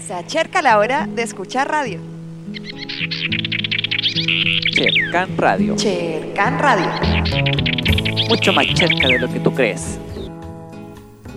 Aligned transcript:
Se 0.00 0.14
acerca 0.14 0.60
la 0.60 0.78
hora 0.78 1.06
de 1.06 1.22
escuchar 1.22 1.70
radio. 1.70 2.00
Chercan 4.72 5.36
Radio. 5.38 5.76
Chercan 5.76 6.58
Radio. 6.58 6.86
Mucho 8.28 8.52
más 8.52 8.66
cerca 8.74 9.08
de 9.08 9.18
lo 9.18 9.32
que 9.32 9.40
tú 9.40 9.54
crees. 9.54 9.98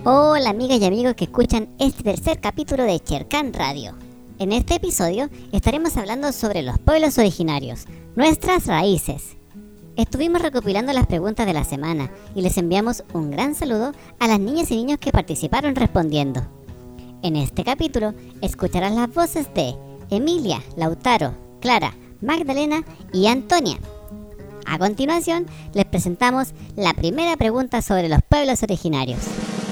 Hola 0.03 0.49
amigas 0.49 0.79
y 0.81 0.85
amigos 0.85 1.13
que 1.15 1.25
escuchan 1.25 1.69
este 1.79 2.03
tercer 2.03 2.39
capítulo 2.41 2.83
de 2.83 2.99
Chercan 2.99 3.53
Radio. 3.53 3.95
En 4.39 4.51
este 4.51 4.75
episodio 4.75 5.29
estaremos 5.53 5.95
hablando 5.95 6.33
sobre 6.33 6.61
los 6.61 6.77
pueblos 6.79 7.17
originarios, 7.17 7.85
nuestras 8.15 8.67
raíces. 8.67 9.34
Estuvimos 9.97 10.41
recopilando 10.41 10.91
las 10.91 11.07
preguntas 11.07 11.45
de 11.45 11.53
la 11.53 11.63
semana 11.63 12.11
y 12.35 12.41
les 12.41 12.57
enviamos 12.57 13.05
un 13.13 13.31
gran 13.31 13.55
saludo 13.55 13.93
a 14.19 14.27
las 14.27 14.39
niñas 14.39 14.69
y 14.71 14.75
niños 14.75 14.99
que 14.99 15.13
participaron 15.13 15.73
respondiendo. 15.73 16.45
En 17.23 17.37
este 17.37 17.63
capítulo 17.63 18.13
escucharás 18.41 18.93
las 18.93 19.13
voces 19.13 19.47
de 19.53 19.75
Emilia, 20.09 20.61
Lautaro, 20.75 21.33
Clara, 21.61 21.93
Magdalena 22.21 22.83
y 23.13 23.27
Antonia. 23.27 23.77
A 24.65 24.77
continuación 24.77 25.45
les 25.73 25.85
presentamos 25.85 26.53
la 26.75 26.93
primera 26.93 27.37
pregunta 27.37 27.81
sobre 27.81 28.09
los 28.09 28.19
pueblos 28.27 28.63
originarios. 28.63 29.19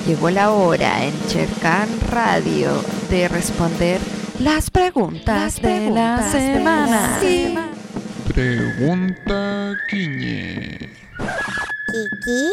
Llegó 0.07 0.29
la 0.29 0.51
hora 0.51 1.03
en 1.03 1.13
Chercan 1.27 1.89
Radio 2.09 2.71
de 3.09 3.27
responder 3.27 3.99
las 4.39 4.71
preguntas, 4.71 5.61
de, 5.61 5.89
la 5.89 6.31
semana. 6.31 7.19
Pregunta 8.33 9.73
Quiñe. 9.89 10.89
¿Kiki? 11.91 12.51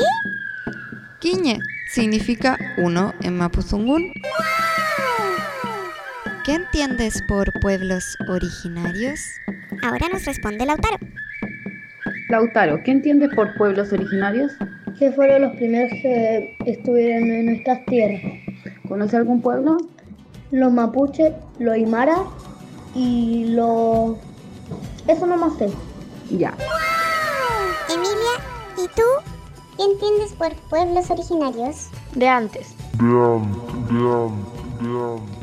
Quiñe 1.21 1.59
significa 1.91 2.59
uno 2.79 3.15
en 3.23 3.37
Mapuzungún. 3.37 4.13
¿Qué 6.45 6.55
entiendes 6.55 7.23
por 7.29 7.53
pueblos 7.61 8.17
originarios? 8.29 9.21
Ahora 9.83 10.09
nos 10.13 10.25
responde 10.25 10.67
Lautaro. 10.67 10.97
Lautaro, 12.29 12.83
¿qué 12.85 12.91
entiendes 12.91 13.31
por 13.35 13.55
pueblos 13.57 13.93
originarios? 13.93 14.53
que 15.01 15.11
fueron 15.13 15.41
los 15.41 15.57
primeros 15.57 15.91
que 16.03 16.55
estuvieron 16.67 17.31
en 17.31 17.47
nuestras 17.47 17.87
tierras. 17.87 18.21
¿Conoce 18.87 19.17
algún 19.17 19.41
pueblo? 19.41 19.79
Los 20.51 20.71
mapuches, 20.71 21.33
los 21.59 21.75
aymara 21.75 22.17
y 22.95 23.47
los... 23.55 24.19
Eso 25.11 25.27
no 25.27 25.37
más 25.37 25.59
sé. 25.59 25.69
Ya. 26.31 26.57
Emilia, 27.89 28.37
¿y 28.79 28.87
tú? 28.95 29.03
¿Qué 29.77 29.83
entiendes 29.83 30.33
por 30.39 30.55
pueblos 30.69 31.11
originarios? 31.11 31.89
De 32.15 32.29
antes. 32.29 32.77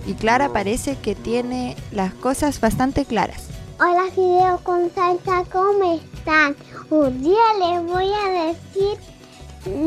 Y 0.06 0.14
Clara 0.14 0.54
parece 0.54 0.98
que 0.98 1.16
tiene 1.16 1.76
las 1.92 2.14
cosas 2.14 2.62
bastante 2.62 3.04
claras. 3.04 3.50
Hola 3.82 4.06
Fideo 4.16 4.58
con 4.64 4.90
salsa, 4.96 5.44
¿cómo 5.52 6.00
están? 6.02 6.56
Un 6.90 7.22
día 7.22 7.36
les 7.60 7.92
voy 7.92 8.10
a 8.10 8.46
decir 8.46 8.98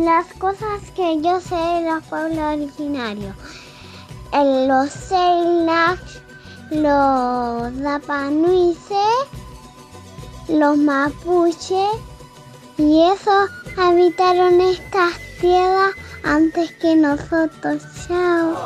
las 0.04 0.26
cosas 0.34 0.82
que 0.94 1.22
yo 1.22 1.40
sé 1.40 1.54
de 1.54 1.90
los 1.90 2.04
pueblos 2.04 2.38
originarios. 2.38 3.34
En 4.32 4.68
los 4.68 4.90
Selknam, 4.90 5.96
los 6.70 7.80
Dapanuise, 7.80 9.06
los 10.50 10.76
Mapuche 10.76 11.86
y 12.76 13.02
esos 13.02 13.50
habitaron 13.78 14.60
estas 14.60 15.14
tierras 15.40 15.92
antes 16.24 16.72
que 16.72 16.96
nosotros. 16.96 17.82
Chao. 18.06 18.56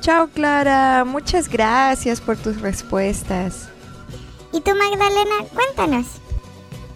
Chao 0.00 0.28
Clara, 0.28 1.04
muchas 1.04 1.48
gracias 1.48 2.20
por 2.20 2.36
tus 2.36 2.60
respuestas. 2.60 3.68
¿Y 4.52 4.60
tú 4.60 4.70
Magdalena? 4.74 5.46
Cuéntanos. 5.54 6.06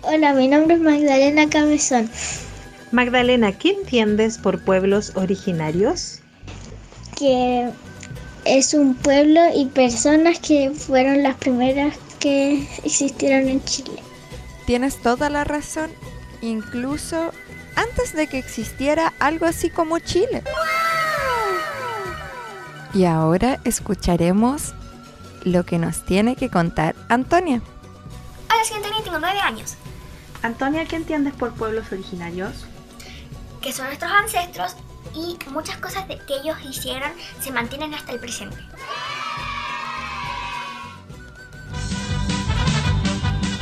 Hola, 0.03 0.33
mi 0.33 0.49
nombre 0.49 0.77
es 0.77 0.81
Magdalena 0.81 1.49
Cabezón. 1.49 2.11
Magdalena, 2.91 3.53
¿qué 3.53 3.71
entiendes 3.71 4.39
por 4.39 4.63
pueblos 4.65 5.13
originarios? 5.15 6.23
que 7.23 7.71
es 8.45 8.75
un 8.75 8.95
pueblo 8.97 9.41
y 9.55 9.67
personas 9.67 10.41
que 10.41 10.71
fueron 10.71 11.23
las 11.23 11.37
primeras 11.37 11.95
que 12.23 12.69
existieron 12.85 13.49
en 13.49 13.65
Chile. 13.65 14.01
Tienes 14.65 15.03
toda 15.03 15.29
la 15.29 15.43
razón, 15.43 15.91
incluso 16.41 17.33
antes 17.75 18.13
de 18.13 18.29
que 18.29 18.39
existiera 18.39 19.13
algo 19.19 19.47
así 19.47 19.71
como 19.71 19.99
Chile. 19.99 20.45
Y 22.95 23.07
ahora 23.07 23.61
escucharemos 23.65 24.73
lo 25.43 25.67
que 25.67 25.79
nos 25.79 26.05
tiene 26.05 26.37
que 26.37 26.49
contar 26.49 26.95
Antonia. 27.09 27.61
Hola, 28.49 28.65
soy 28.65 28.77
Antonia 28.77 29.01
y 29.01 29.03
tengo 29.03 29.19
nueve 29.19 29.41
años. 29.41 29.75
Antonia, 30.43 30.85
¿qué 30.85 30.97
entiendes 30.97 31.35
por 31.35 31.53
pueblos 31.55 31.91
originarios? 31.91 32.67
Que 33.61 33.73
son 33.73 33.87
nuestros 33.87 34.13
ancestros 34.13 34.77
y 35.13 35.39
muchas 35.51 35.79
cosas 35.79 36.07
de 36.07 36.19
que 36.19 36.37
ellos 36.37 36.57
hicieron 36.63 37.11
se 37.41 37.51
mantienen 37.51 37.95
hasta 37.95 38.13
el 38.13 38.21
presente. 38.21 38.57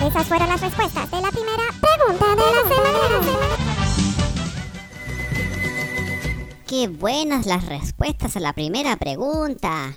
Esas 0.03 0.27
fueron 0.27 0.49
las 0.49 0.63
respuestas 0.63 1.11
de 1.11 1.21
la 1.21 1.31
primera 1.31 1.65
pregunta 1.79 2.27
de 2.31 2.37
la 2.37 2.63
semana. 2.75 3.21
Qué 6.67 6.89
buenas 6.89 7.45
las 7.45 7.67
respuestas 7.67 8.35
a 8.35 8.41
la 8.41 8.55
primera 8.55 8.97
pregunta. 8.97 9.95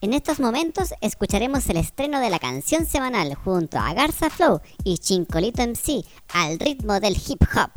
En 0.00 0.14
estos 0.14 0.40
momentos 0.40 0.94
escucharemos 1.00 1.68
el 1.68 1.76
estreno 1.76 2.18
de 2.18 2.28
la 2.28 2.40
canción 2.40 2.86
semanal 2.86 3.36
junto 3.36 3.78
a 3.78 3.94
Garza 3.94 4.30
Flow 4.30 4.60
y 4.82 4.98
Chincolito 4.98 5.62
MC 5.62 6.04
al 6.34 6.58
ritmo 6.58 6.98
del 6.98 7.14
hip 7.14 7.42
hop. 7.54 7.70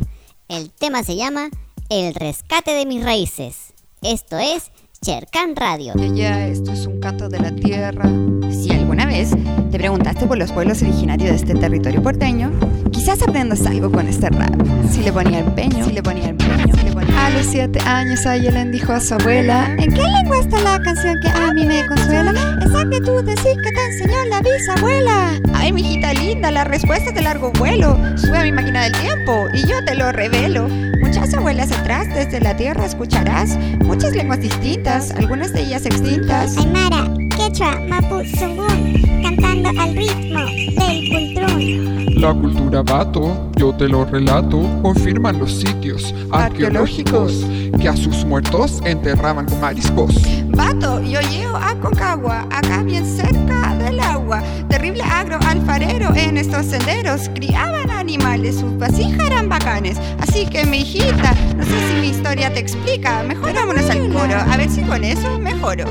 El 0.48 0.72
tema 0.72 1.04
se 1.04 1.18
llama 1.18 1.50
El 1.90 2.16
rescate 2.16 2.72
de 2.72 2.88
mis 2.88 3.04
raíces. 3.04 3.76
Esto 4.02 4.40
es 4.40 4.72
Chercan 5.02 5.56
Radio. 5.56 5.94
Ya, 6.14 6.48
esto 6.48 6.74
es 6.74 6.86
un 6.86 7.00
canto 7.00 7.30
de 7.30 7.40
la 7.40 7.56
tierra. 7.56 8.04
Si 8.52 8.70
alguna 8.72 9.06
vez 9.06 9.32
te 9.72 9.78
preguntaste 9.78 10.26
por 10.26 10.38
los 10.38 10.52
pueblos 10.52 10.82
originarios 10.82 11.30
de 11.30 11.36
este 11.38 11.56
territorio 11.56 12.04
porteño, 12.04 12.52
quizás 12.92 13.22
aprendas 13.22 13.66
algo 13.66 13.90
con 13.90 14.08
este 14.08 14.30
rap. 14.30 14.54
Si 14.92 15.02
le 15.02 15.14
ponía 15.14 15.40
empeño, 15.40 15.86
si 15.86 15.94
le 15.94 16.04
ponía 16.04 16.28
le 16.28 16.34
ponía... 16.34 16.69
A 17.18 17.30
los 17.30 17.46
siete 17.46 17.80
años 17.86 18.26
Ayelen 18.26 18.72
dijo 18.72 18.94
a 18.94 19.00
su 19.00 19.14
abuela, 19.14 19.76
¿en 19.78 19.94
qué 19.94 20.02
lengua 20.02 20.40
está 20.40 20.60
la 20.62 20.82
canción 20.82 21.16
que 21.22 21.30
a 21.30 21.54
mí 21.54 21.66
me 21.66 21.86
consuela? 21.88 22.32
Esa 22.62 22.90
que 22.90 23.00
tú 23.02 23.24
decís 23.24 23.58
que 23.64 23.72
te 23.72 23.86
enseñó 23.86 24.26
la 24.26 24.42
bisabuela. 24.42 25.40
Ay, 25.54 25.72
mijita 25.72 26.14
linda, 26.14 26.52
la 26.52 26.64
respuesta 26.64 27.10
es 27.10 27.16
de 27.16 27.22
largo 27.22 27.52
vuelo. 27.54 27.98
Sube 28.18 28.38
a 28.38 28.44
mi 28.44 28.52
máquina 28.52 28.84
del 28.84 28.94
tiempo 28.94 29.48
y 29.54 29.68
yo 29.68 29.84
te 29.86 29.96
lo 29.96 30.12
revelo. 30.12 30.68
Muchas 31.02 31.34
abuelas 31.34 31.72
atrás, 31.72 32.08
desde 32.14 32.40
la 32.42 32.56
tierra 32.56 32.86
escucharás 32.86 33.58
muchas 33.84 34.14
lenguas 34.14 34.40
distintas, 34.40 35.12
algunas 35.12 35.54
de 35.54 35.62
ellas 35.62 35.86
extintas. 35.86 36.58
Aymara, 36.58 37.08
Quechua, 37.50 37.80
Mapu, 37.88 38.24
Zungún, 38.38 39.24
cantando 39.24 39.70
al 39.70 39.96
ritmo 39.96 40.40
del 40.78 41.10
cultrún. 41.10 42.22
La 42.22 42.32
cultura 42.32 42.84
vato, 42.84 43.50
yo 43.56 43.74
te 43.74 43.88
lo 43.88 44.06
relato, 44.06 44.62
confirman 44.84 45.40
los 45.40 45.52
sitios 45.52 46.14
arqueológicos 46.32 47.48
que 47.80 47.88
a 47.88 47.96
sus 47.96 48.24
muertos 48.24 48.82
enterraban 48.86 49.48
con 49.48 49.60
mariscos. 49.60 50.16
Vato, 50.50 51.02
yo 51.02 51.22
llego 51.22 51.56
a 51.56 51.74
Concagua, 51.80 52.46
acá 52.52 52.84
bien 52.84 53.04
cerca 53.04 53.74
del 53.76 54.00
agua. 54.00 54.44
Terrible 54.70 55.02
agro 55.02 55.40
alfarero 55.48 56.14
en 56.16 56.38
estos 56.38 56.68
senderos. 56.68 57.30
Criaban 57.34 57.90
animales, 57.90 58.60
sus 58.60 58.78
vasijas 58.78 59.26
eran 59.26 59.50
bacanes. 59.50 59.98
Así 60.20 60.46
que, 60.46 60.66
mi 60.66 60.82
hijita, 60.82 61.34
no 61.58 61.64
sé 61.64 61.90
si 61.90 62.02
mi 62.02 62.10
historia 62.10 62.54
te 62.54 62.60
explica. 62.60 63.24
Mejor 63.24 63.54
vámonos 63.54 63.90
al 63.90 64.08
coro, 64.14 64.36
a 64.36 64.58
ver 64.58 64.70
si 64.70 64.82
con 64.82 65.04
eso 65.04 65.40
mejoro. 65.40 65.86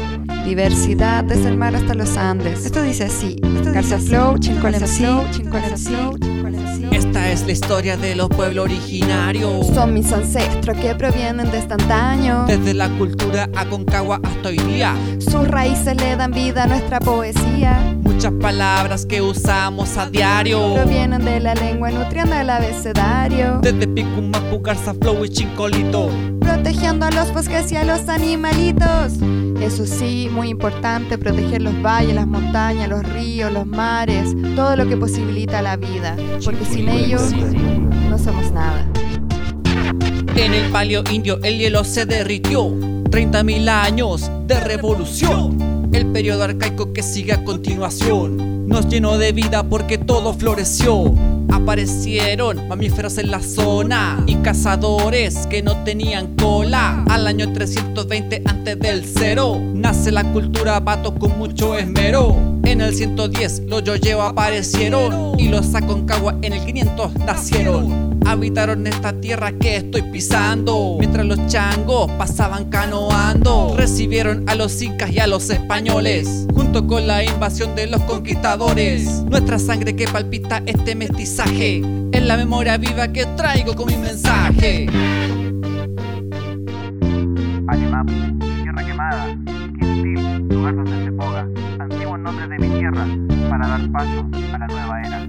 Diversidad 0.49 1.25
desde 1.25 1.51
el 1.51 1.59
mar 1.59 1.77
hasta 1.77 1.93
los 1.93 2.17
Andes. 2.17 2.65
Esto 2.65 2.81
dice 2.81 3.05
así. 3.05 3.37
Flow, 4.07 4.39
Chincol 4.39 4.73
MC, 4.73 5.31
Chincol 5.31 5.61
MC. 5.61 6.89
Esta 6.91 7.31
es 7.31 7.45
la 7.45 7.53
historia 7.53 7.99
de 7.99 8.17
los 8.17 8.31
pueblos 8.31 8.65
originarios. 8.65 9.67
Son 9.67 9.93
mis 9.93 10.11
ancestros 10.11 10.79
que 10.79 10.95
provienen 10.95 11.51
de 11.51 11.59
este 11.59 11.75
antaño. 11.75 12.47
Desde 12.47 12.73
la 12.73 12.89
cultura 12.89 13.51
Aconcagua 13.55 14.21
hasta 14.25 14.49
hoy 14.49 14.57
día. 14.57 14.95
Sus 15.19 15.47
raíces 15.47 15.95
le 15.97 16.17
dan 16.17 16.33
vida 16.33 16.63
a 16.63 16.67
nuestra 16.67 16.99
poesía. 16.99 17.79
Muchas 18.03 18.33
palabras 18.41 19.05
que 19.05 19.21
usamos 19.21 19.99
a 19.99 20.09
diario. 20.09 20.77
Provienen 20.77 21.27
de 21.27 21.41
la 21.41 21.55
lengua 21.57 21.91
nutriendo 21.91 22.35
el 22.35 22.49
abecedario. 22.49 23.61
Desde 23.61 23.87
Picumapu, 23.87 24.63
Garza 24.63 24.95
Flow 24.95 25.27
y 25.27 25.29
Chincolito. 25.29 26.09
Protegiendo 26.41 27.05
a 27.05 27.11
los 27.11 27.35
bosques 27.35 27.71
y 27.71 27.77
a 27.77 27.85
los 27.85 28.09
animalitos. 28.09 29.13
Eso 29.61 29.87
sí, 29.87 30.29
muy 30.33 30.49
importante, 30.49 31.19
proteger 31.19 31.63
los 31.63 31.81
valles, 31.83 32.15
las 32.15 32.27
montañas, 32.27 32.89
los 32.89 33.03
ríos, 33.03 33.53
los 33.53 33.67
mares, 33.67 34.35
todo 34.55 34.77
lo 34.77 34.87
que 34.89 34.97
posibilita 34.97 35.61
la 35.63 35.77
vida. 35.77 36.17
Porque 36.45 36.65
sin 36.65 36.89
ellos 36.89 37.33
no 38.09 38.19
somos 38.19 38.53
nada. 38.53 38.87
En 40.37 40.55
el 40.55 40.71
palio 40.71 41.03
indio 41.11 41.41
el 41.43 41.59
hielo 41.59 41.83
se 41.85 42.07
derritió. 42.07 42.69
30.000 42.69 43.69
años 43.69 44.31
de 44.47 44.61
revolución. 44.61 45.89
El 45.93 46.07
periodo 46.07 46.45
arcaico 46.45 46.93
que 46.93 47.03
sigue 47.03 47.33
a 47.33 47.43
continuación 47.43 48.69
nos 48.69 48.87
llenó 48.87 49.17
de 49.17 49.33
vida 49.33 49.63
porque 49.69 49.97
todo 49.99 50.35
floreció. 50.35 51.15
Aparecieron 51.51 52.69
mamíferos 52.69 53.19
en 53.19 53.31
la 53.31 53.41
zona 53.41 54.23
y 54.27 54.37
cazadores 54.37 55.47
que 55.47 55.63
no 55.63 55.83
tenían 55.85 56.35
cola. 56.37 57.05
Al 57.09 57.27
año 57.27 57.53
320 57.53 58.43
antes 58.45 58.79
del 58.79 59.05
cero 59.05 59.61
nace 59.75 60.11
la 60.11 60.25
cultura 60.33 60.83
pato 60.85 61.15
con 61.15 61.39
mucho 61.39 61.77
esmero. 61.77 62.58
En 62.69 62.83
el 62.83 62.95
110 62.95 63.63
los 63.67 63.83
yoyeo 63.83 64.21
aparecieron 64.21 65.41
y 65.41 65.49
los 65.49 65.75
Aconcagua 65.75 66.37
en 66.43 66.53
el 66.53 66.63
500 66.67 67.15
nacieron. 67.15 68.21
Habitaron 68.27 68.87
esta 68.87 69.19
tierra 69.19 69.53
que 69.53 69.77
estoy 69.77 70.03
pisando 70.03 70.97
mientras 70.99 71.25
los 71.25 71.47
changos 71.47 72.11
pasaban 72.19 72.69
canoando. 72.69 73.75
Recibieron 73.75 74.47
a 74.51 74.55
los 74.55 74.83
incas 74.83 75.11
y 75.11 75.19
a 75.19 75.27
los 75.27 75.49
españoles 75.49 76.47
junto 76.53 76.87
con 76.87 77.07
la 77.07 77.25
invasión 77.25 77.75
de 77.75 77.87
los 77.87 78.03
conquistadores. 78.03 79.23
Nuestra 79.23 79.59
sangre 79.59 79.97
que 79.97 80.07
palpita 80.07 80.63
este 80.67 80.95
mestizaje 80.95 81.81
es 82.13 82.23
la 82.23 82.37
memoria 82.37 82.77
viva 82.77 83.09
que 83.09 83.25
traigo 83.35 83.75
con 83.75 83.87
mi 83.87 83.97
mensaje. 83.97 84.89
Animapu, 87.67 88.13
tierra 88.63 88.85
quemada, 88.85 89.39
Quintil, 90.69 90.75
lugar 90.75 90.77
donde 90.77 91.05
se 91.05 91.13
poga, 91.13 91.49
antiguos 91.79 92.19
nombres 92.19 92.49
de 92.49 92.59
mi 92.59 92.69
tierra, 92.79 93.07
para 93.49 93.69
dar 93.69 93.93
paso 93.93 94.29
a 94.53 94.59
la 94.59 94.67
nueva 94.67 95.03
era. 95.03 95.29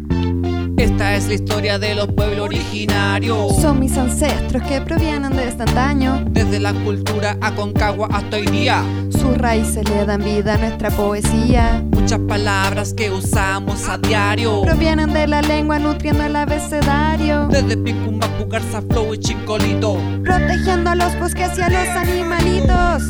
Esta 0.77 1.15
es 1.15 1.27
la 1.27 1.33
historia 1.33 1.79
de 1.79 1.95
los 1.95 2.07
pueblos 2.07 2.45
originarios. 2.45 3.57
Son 3.57 3.79
mis 3.79 3.97
ancestros 3.97 4.63
que 4.63 4.79
provienen 4.81 5.35
de 5.35 5.49
este 5.49 5.63
antaño. 5.63 6.23
Desde 6.29 6.59
la 6.59 6.73
cultura 6.73 7.37
Aconcagua 7.41 8.07
hasta 8.11 8.37
hoy 8.37 8.45
día. 8.45 8.81
Sus 9.09 9.37
raíces 9.37 9.89
le 9.89 10.05
dan 10.05 10.23
vida 10.23 10.55
a 10.55 10.57
nuestra 10.57 10.89
poesía. 10.89 11.83
Muchas 11.91 12.19
palabras 12.19 12.93
que 12.93 13.11
usamos 13.11 13.89
a 13.89 13.97
diario 13.97 14.61
provienen 14.61 15.11
de 15.11 15.27
la 15.27 15.41
lengua 15.41 15.79
nutriendo 15.79 16.23
el 16.23 16.35
abecedario. 16.35 17.47
Desde 17.49 17.75
Picumbacu, 17.75 18.47
Garza, 18.47 18.81
Flow 18.81 19.13
y 19.13 19.19
Chicolito. 19.19 19.97
Protegiendo 20.23 20.91
a 20.91 20.95
los 20.95 21.19
bosques 21.19 21.57
y 21.57 21.61
a 21.61 21.69
los 21.69 21.87
animalitos. 21.89 23.03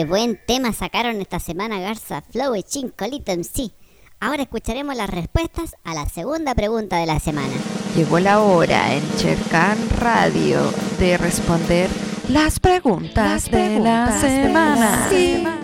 Qué 0.00 0.06
buen 0.06 0.40
tema 0.46 0.72
sacaron 0.72 1.20
esta 1.20 1.38
semana 1.40 1.78
Garza 1.78 2.22
Flow 2.22 2.56
y 2.56 2.62
Chincolito 2.62 3.32
MC. 3.32 3.70
Ahora 4.18 4.44
escucharemos 4.44 4.96
las 4.96 5.10
respuestas 5.10 5.76
a 5.84 5.92
la 5.92 6.08
segunda 6.08 6.54
pregunta 6.54 6.96
de 6.96 7.04
la 7.04 7.20
semana. 7.20 7.52
Llegó 7.94 8.18
la 8.18 8.40
hora 8.40 8.94
en 8.94 9.02
Chercan 9.18 9.76
Radio 9.98 10.62
de 10.98 11.18
responder 11.18 11.90
las 12.30 12.60
preguntas, 12.60 13.14
Las 13.14 13.50
de 13.50 13.78
la 13.78 14.06
preguntas 14.06 14.22
de 14.22 14.48
la 14.48 15.10
semana. 15.10 15.60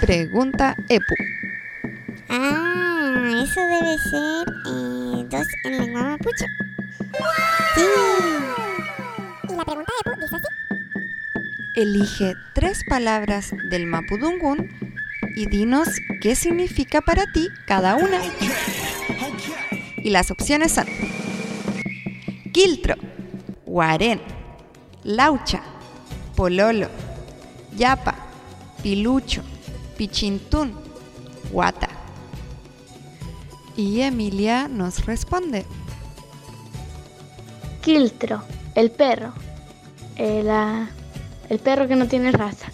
Pregunta 0.00 0.76
EPU. 0.88 1.14
Ah, 2.30 3.44
eso 3.44 3.60
debe 3.60 3.98
ser 3.98 4.48
eh, 4.66 5.26
dos 5.30 5.46
en 5.62 5.78
lengua 5.78 6.02
mapuche. 6.02 6.46
Sí. 7.76 7.82
Y 9.48 9.54
la 9.54 9.64
pregunta 9.64 9.92
de 10.04 10.10
Pu 10.10 10.20
dice 10.20 10.34
así. 10.34 10.67
Elige 11.74 12.34
tres 12.54 12.82
palabras 12.88 13.52
del 13.70 13.86
Mapudungún 13.86 14.70
y 15.36 15.46
dinos 15.46 15.88
qué 16.20 16.34
significa 16.34 17.00
para 17.00 17.26
ti 17.32 17.48
cada 17.66 17.96
una. 17.96 18.20
Y 19.96 20.10
las 20.10 20.30
opciones 20.30 20.72
son 20.72 20.86
Quiltro, 22.52 22.96
Guarén, 23.66 24.20
Laucha, 25.04 25.62
Pololo, 26.34 26.88
Yapa, 27.76 28.14
Pilucho, 28.82 29.42
Pichintún, 29.96 30.74
Guata. 31.52 31.88
Y 33.76 34.00
Emilia 34.00 34.66
nos 34.66 35.06
responde. 35.06 35.64
Quiltro, 37.82 38.42
el 38.74 38.90
perro. 38.90 39.32
El, 40.16 40.50
ah, 40.50 40.88
el 41.48 41.58
perro 41.58 41.88
que 41.88 41.96
no 41.96 42.06
tiene 42.06 42.32
raza. 42.32 42.66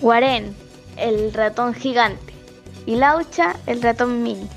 Guarén, 0.00 0.54
el 0.96 1.32
ratón 1.32 1.74
gigante. 1.74 2.32
Y 2.86 2.96
Laucha, 2.96 3.56
el 3.66 3.80
ratón 3.82 4.22
mini. 4.22 4.48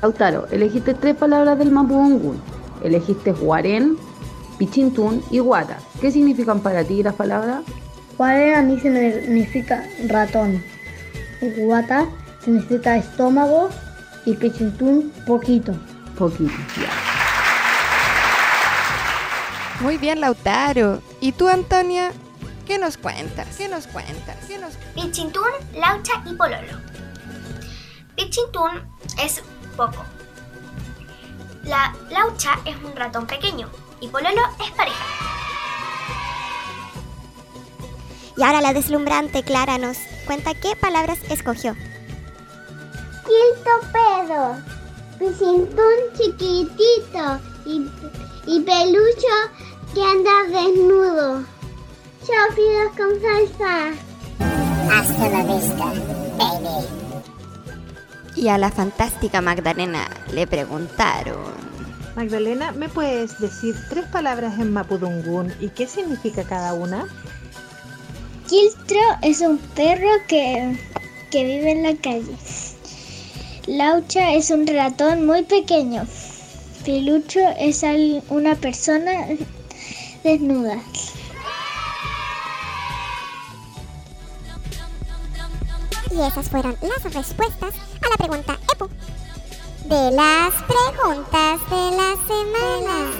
Lautaro, 0.00 0.48
elegiste 0.50 0.94
tres 0.94 1.14
palabras 1.14 1.58
del 1.58 1.70
Mapudungún. 1.70 2.40
Elegiste 2.82 3.30
Guarén, 3.30 3.96
Pichintún 4.58 5.22
y 5.30 5.38
Guata. 5.38 5.78
¿Qué 6.00 6.10
significan 6.10 6.60
para 6.60 6.82
ti 6.82 7.04
las 7.04 7.14
palabras? 7.14 7.62
Guarén 8.18 8.80
significa 8.80 9.86
ratón. 10.08 10.62
Guata 11.56 12.08
significa 12.44 12.96
estómago. 12.96 13.68
Y 14.24 14.34
pichintún, 14.34 15.12
poquito. 15.26 15.74
Poquito. 16.18 16.52
Muy 19.80 19.98
bien, 19.98 20.20
Lautaro. 20.20 21.02
¿Y 21.20 21.32
tú, 21.32 21.48
Antonia? 21.48 22.12
¿Qué 22.66 22.78
nos 22.78 22.96
cuentas? 22.96 23.56
¿Qué 23.56 23.68
nos 23.68 23.86
cuentas? 23.86 24.36
¿Qué 24.46 24.58
nos... 24.58 24.74
Pichintún, 24.94 25.50
Laucha 25.74 26.22
y 26.24 26.34
Pololo. 26.34 26.78
Pichintún 28.14 28.70
es 29.18 29.42
poco. 29.76 30.04
La 31.64 31.94
Laucha 32.10 32.58
es 32.64 32.76
un 32.76 32.94
ratón 32.94 33.26
pequeño 33.26 33.68
y 34.00 34.08
Pololo 34.08 34.42
es 34.64 34.70
pareja. 34.72 35.04
Y 38.36 38.42
ahora 38.42 38.60
la 38.60 38.72
deslumbrante 38.72 39.42
Clara 39.42 39.78
nos 39.78 39.98
cuenta 40.26 40.54
qué 40.54 40.74
palabras 40.76 41.18
escogió. 41.28 41.74
Quinto 43.24 43.70
pedo, 45.22 45.30
piscintún 45.30 45.98
chiquitito 46.16 47.40
y, 47.64 47.88
y 48.46 48.60
pelucho 48.60 49.34
que 49.94 50.02
anda 50.02 50.30
desnudo. 50.48 51.44
Chao, 52.26 52.54
fideos 52.54 52.92
con 52.96 53.20
salsa. 53.20 53.92
Hasta 54.90 55.28
la 55.28 55.42
vista, 55.44 55.84
baby. 56.38 56.86
Y 58.36 58.48
a 58.48 58.58
la 58.58 58.70
fantástica 58.70 59.40
Magdalena 59.40 60.08
le 60.32 60.46
preguntaron. 60.46 61.52
Magdalena, 62.16 62.72
¿me 62.72 62.88
puedes 62.88 63.38
decir 63.38 63.74
tres 63.88 64.04
palabras 64.06 64.58
en 64.58 64.72
Mapudungún 64.72 65.52
y 65.60 65.68
qué 65.70 65.86
significa 65.86 66.44
cada 66.44 66.74
una? 66.74 67.06
Quiltro 68.48 69.00
es 69.22 69.40
un 69.40 69.58
perro 69.58 70.10
que, 70.28 70.76
que 71.30 71.44
vive 71.44 71.72
en 71.72 71.82
la 71.82 71.96
calle. 71.96 72.36
Laucha 73.66 74.32
es 74.34 74.50
un 74.50 74.66
ratón 74.66 75.26
muy 75.26 75.42
pequeño. 75.44 76.06
Pilucho 76.84 77.40
es 77.58 77.84
al- 77.84 78.22
una 78.28 78.54
persona 78.56 79.12
desnuda. 80.24 80.78
Y 86.10 86.20
esas 86.20 86.48
fueron 86.48 86.76
las 86.82 87.02
respuestas 87.14 87.74
a 88.02 88.08
la 88.10 88.16
pregunta 88.16 88.58
EPU. 88.74 88.88
De 89.88 90.10
las 90.12 90.52
preguntas 90.62 91.60
de 91.70 91.96
la 91.96 92.14
semana. 92.26 93.10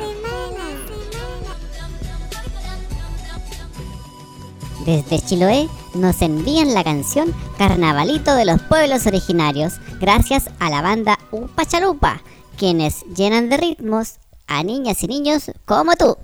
Desde 4.84 5.20
Chiloé 5.20 5.68
nos 5.94 6.20
envían 6.22 6.74
la 6.74 6.82
canción 6.82 7.32
Carnavalito 7.56 8.34
de 8.34 8.44
los 8.44 8.60
Pueblos 8.62 9.06
Originarios 9.06 9.74
gracias 10.02 10.50
a 10.58 10.68
la 10.68 10.82
banda 10.82 11.16
Upachalupa, 11.30 12.20
quienes 12.58 13.04
llenan 13.14 13.48
de 13.48 13.56
ritmos 13.56 14.16
a 14.48 14.64
niñas 14.64 15.00
y 15.04 15.06
niños 15.06 15.52
como 15.64 15.94
tú. 15.94 16.16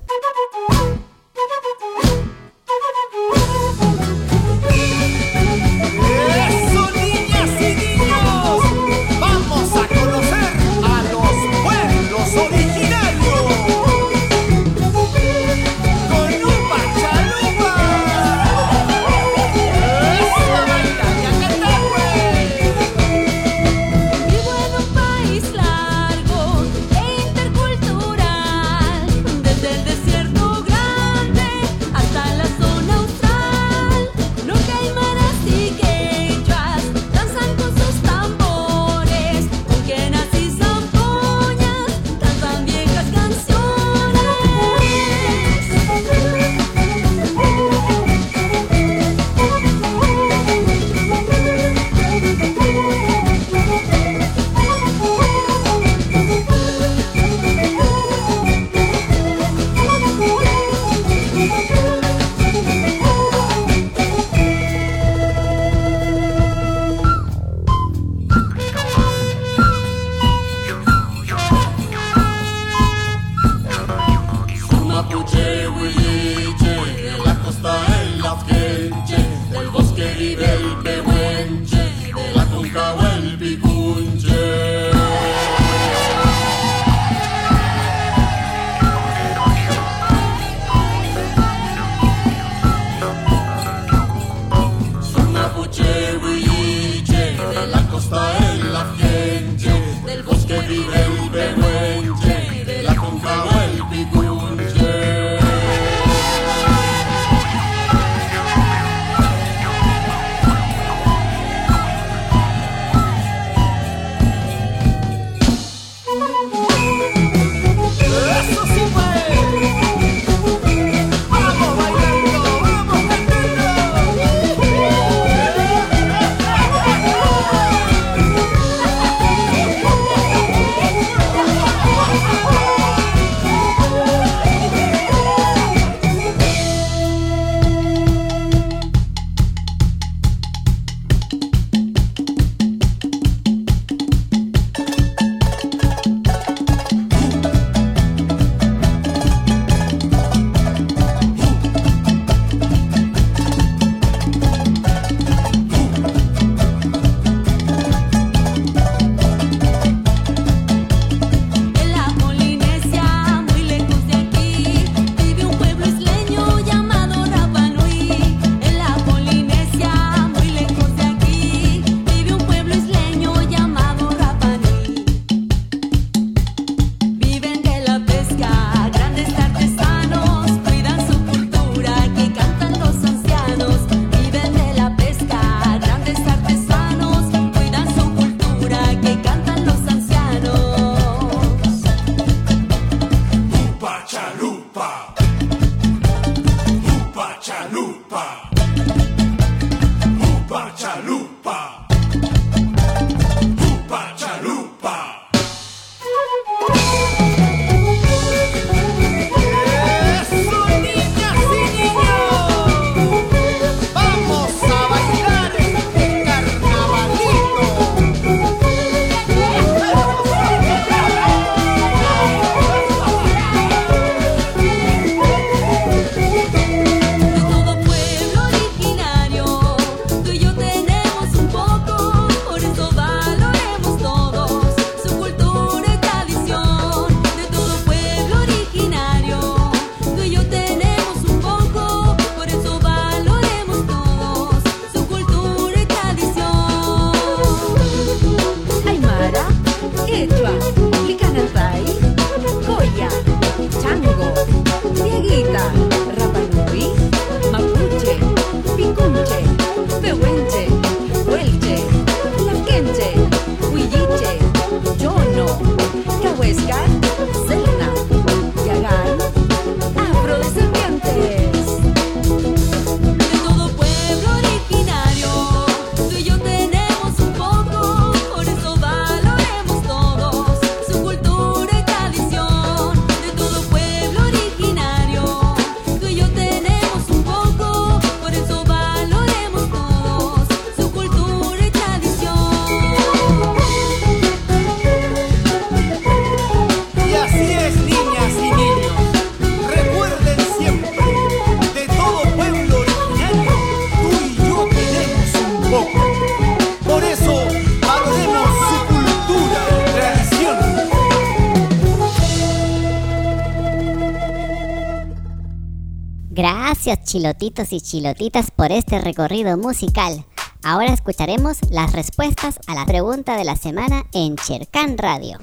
chilotitos 317.09 317.73
y 317.73 317.81
chilotitas 317.81 318.51
por 318.51 318.71
este 318.71 319.01
recorrido 319.01 319.57
musical. 319.57 320.25
Ahora 320.61 320.93
escucharemos 320.93 321.57
las 321.71 321.91
respuestas 321.91 322.59
a 322.67 322.75
la 322.75 322.85
pregunta 322.85 323.35
de 323.35 323.45
la 323.45 323.55
semana 323.55 324.03
en 324.13 324.35
Chercan 324.35 324.95
Radio. 324.95 325.39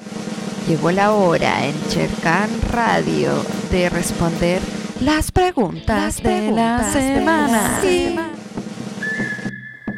Llegó 0.65 0.91
la 0.91 1.11
hora 1.11 1.65
en 1.65 1.75
Chercan 1.89 2.49
Radio 2.71 3.33
de 3.69 3.89
responder 3.89 4.61
las 5.01 5.33
preguntas, 5.33 6.23
de 6.23 6.51
la 6.53 6.89
semana. 6.93 7.81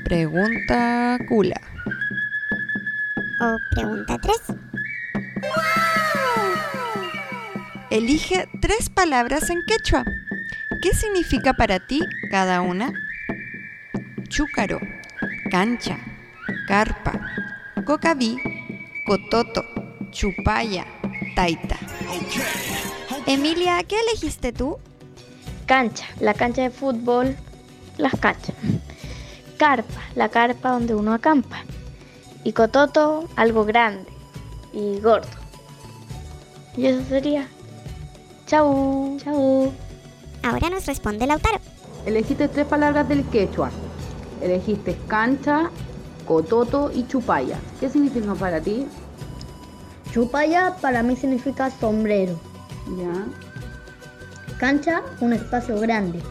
Pregunta 0.05 1.19
Kula. 1.27 1.61
O 3.41 3.57
pregunta 3.75 4.17
3. 4.17 4.37
Elige 7.91 8.47
tres 8.59 8.89
palabras 8.89 9.51
en 9.51 9.61
quechua. 9.67 10.03
¿Qué 10.81 10.93
significa 10.93 11.53
para 11.53 11.79
ti 11.79 11.99
cada 12.31 12.61
una? 12.61 12.93
Chúcaro, 14.29 14.79
cancha, 15.51 15.97
carpa, 16.67 17.19
cocaví, 17.85 18.37
cototo, 19.05 19.65
chupaya, 20.11 20.85
taita. 21.35 21.77
Emilia, 23.25 23.83
¿qué 23.83 23.99
elegiste 23.99 24.53
tú? 24.53 24.77
Cancha, 25.65 26.05
la 26.21 26.33
cancha 26.33 26.61
de 26.61 26.69
fútbol, 26.69 27.35
las 27.97 28.15
canchas. 28.17 28.55
Carpa, 29.57 30.01
la 30.15 30.29
carpa 30.29 30.71
donde 30.71 30.95
uno 30.95 31.13
acampa. 31.13 31.63
Y 32.45 32.53
cototo, 32.53 33.27
algo 33.35 33.65
grande 33.65 34.09
y 34.71 35.01
gordo. 35.01 35.27
Y 36.77 36.85
eso 36.85 37.03
sería. 37.09 37.49
Chau. 38.47 39.17
Chau. 39.21 39.73
Ahora 40.43 40.69
nos 40.69 40.85
responde 40.85 41.27
Lautaro. 41.27 41.59
Elegiste 42.05 42.47
tres 42.47 42.65
palabras 42.65 43.07
del 43.09 43.23
quechua. 43.25 43.69
Elegiste 44.41 44.97
cancha, 45.07 45.69
cototo 46.27 46.91
y 46.93 47.05
chupaya. 47.07 47.57
¿Qué 47.79 47.89
significan 47.89 48.37
para 48.37 48.61
ti? 48.61 48.87
Chupaya 50.11 50.75
para 50.81 51.03
mí 51.03 51.15
significa 51.15 51.69
sombrero. 51.69 52.39
Ya, 52.97 53.25
Cancha, 54.57 55.03
un 55.19 55.33
espacio 55.33 55.79
grande. 55.79 56.21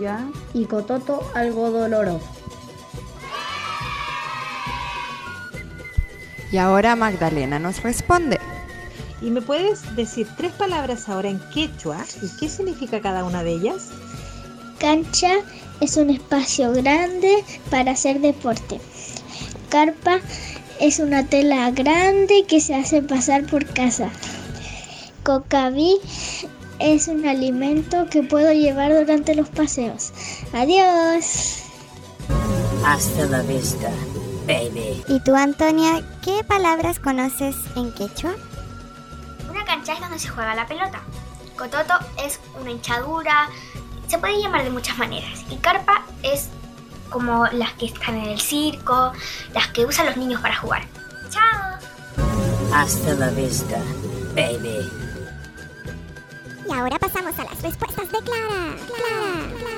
ya. 0.00 0.24
Y 0.54 0.64
cototo, 0.64 1.20
algo 1.34 1.70
doloroso. 1.70 2.24
Y 6.52 6.58
ahora 6.58 6.96
Magdalena 6.96 7.58
nos 7.58 7.82
responde. 7.82 8.38
¿Y 9.22 9.30
me 9.30 9.40
puedes 9.40 9.96
decir 9.96 10.28
tres 10.36 10.52
palabras 10.52 11.08
ahora 11.08 11.28
en 11.28 11.40
quechua 11.50 11.98
y 12.22 12.28
qué 12.38 12.48
significa 12.48 13.00
cada 13.00 13.24
una 13.24 13.42
de 13.42 13.52
ellas? 13.52 13.88
Cancha 14.78 15.32
es 15.80 15.96
un 15.96 16.10
espacio 16.10 16.72
grande 16.72 17.44
para 17.70 17.92
hacer 17.92 18.20
deporte. 18.20 18.78
Carpa 19.70 20.20
es 20.80 20.98
una 20.98 21.26
tela 21.26 21.70
grande 21.70 22.44
que 22.46 22.60
se 22.60 22.74
hace 22.74 23.02
pasar 23.02 23.46
por 23.46 23.64
casa. 23.66 24.10
Cocaví 25.22 25.98
es 26.78 27.08
un 27.08 27.26
alimento 27.26 28.06
que 28.10 28.22
puedo 28.22 28.52
llevar 28.52 28.94
durante 28.94 29.34
los 29.34 29.48
paseos. 29.48 30.12
Adiós. 30.52 31.62
Hasta 32.84 33.26
la 33.26 33.42
vista, 33.42 33.90
baby. 34.46 35.02
¿Y 35.08 35.20
tú, 35.20 35.34
Antonia, 35.34 36.04
qué 36.22 36.44
palabras 36.46 36.98
conoces 36.98 37.56
en 37.74 37.92
quechua? 37.92 38.36
Cancha 39.66 39.94
es 39.94 40.00
donde 40.00 40.18
se 40.18 40.28
juega 40.28 40.54
la 40.54 40.66
pelota. 40.66 41.02
Cototo 41.58 41.94
es 42.24 42.40
una 42.60 42.70
hinchadura, 42.70 43.48
se 44.06 44.18
puede 44.18 44.40
llamar 44.40 44.62
de 44.62 44.70
muchas 44.70 44.96
maneras. 44.96 45.44
Y 45.50 45.56
carpa 45.56 46.04
es 46.22 46.48
como 47.10 47.46
las 47.48 47.72
que 47.74 47.86
están 47.86 48.16
en 48.16 48.30
el 48.30 48.40
circo, 48.40 49.12
las 49.52 49.68
que 49.68 49.84
usan 49.84 50.06
los 50.06 50.16
niños 50.16 50.40
para 50.40 50.56
jugar. 50.56 50.82
¡Chao! 51.30 51.78
Hasta 52.72 53.14
la 53.14 53.30
vista, 53.30 53.78
baby. 54.34 54.90
Y 56.68 56.72
ahora 56.72 56.98
pasamos 56.98 57.38
a 57.38 57.44
las 57.44 57.62
respuestas 57.62 58.10
de 58.12 58.18
Clara. 58.18 58.76
Clara. 58.86 59.76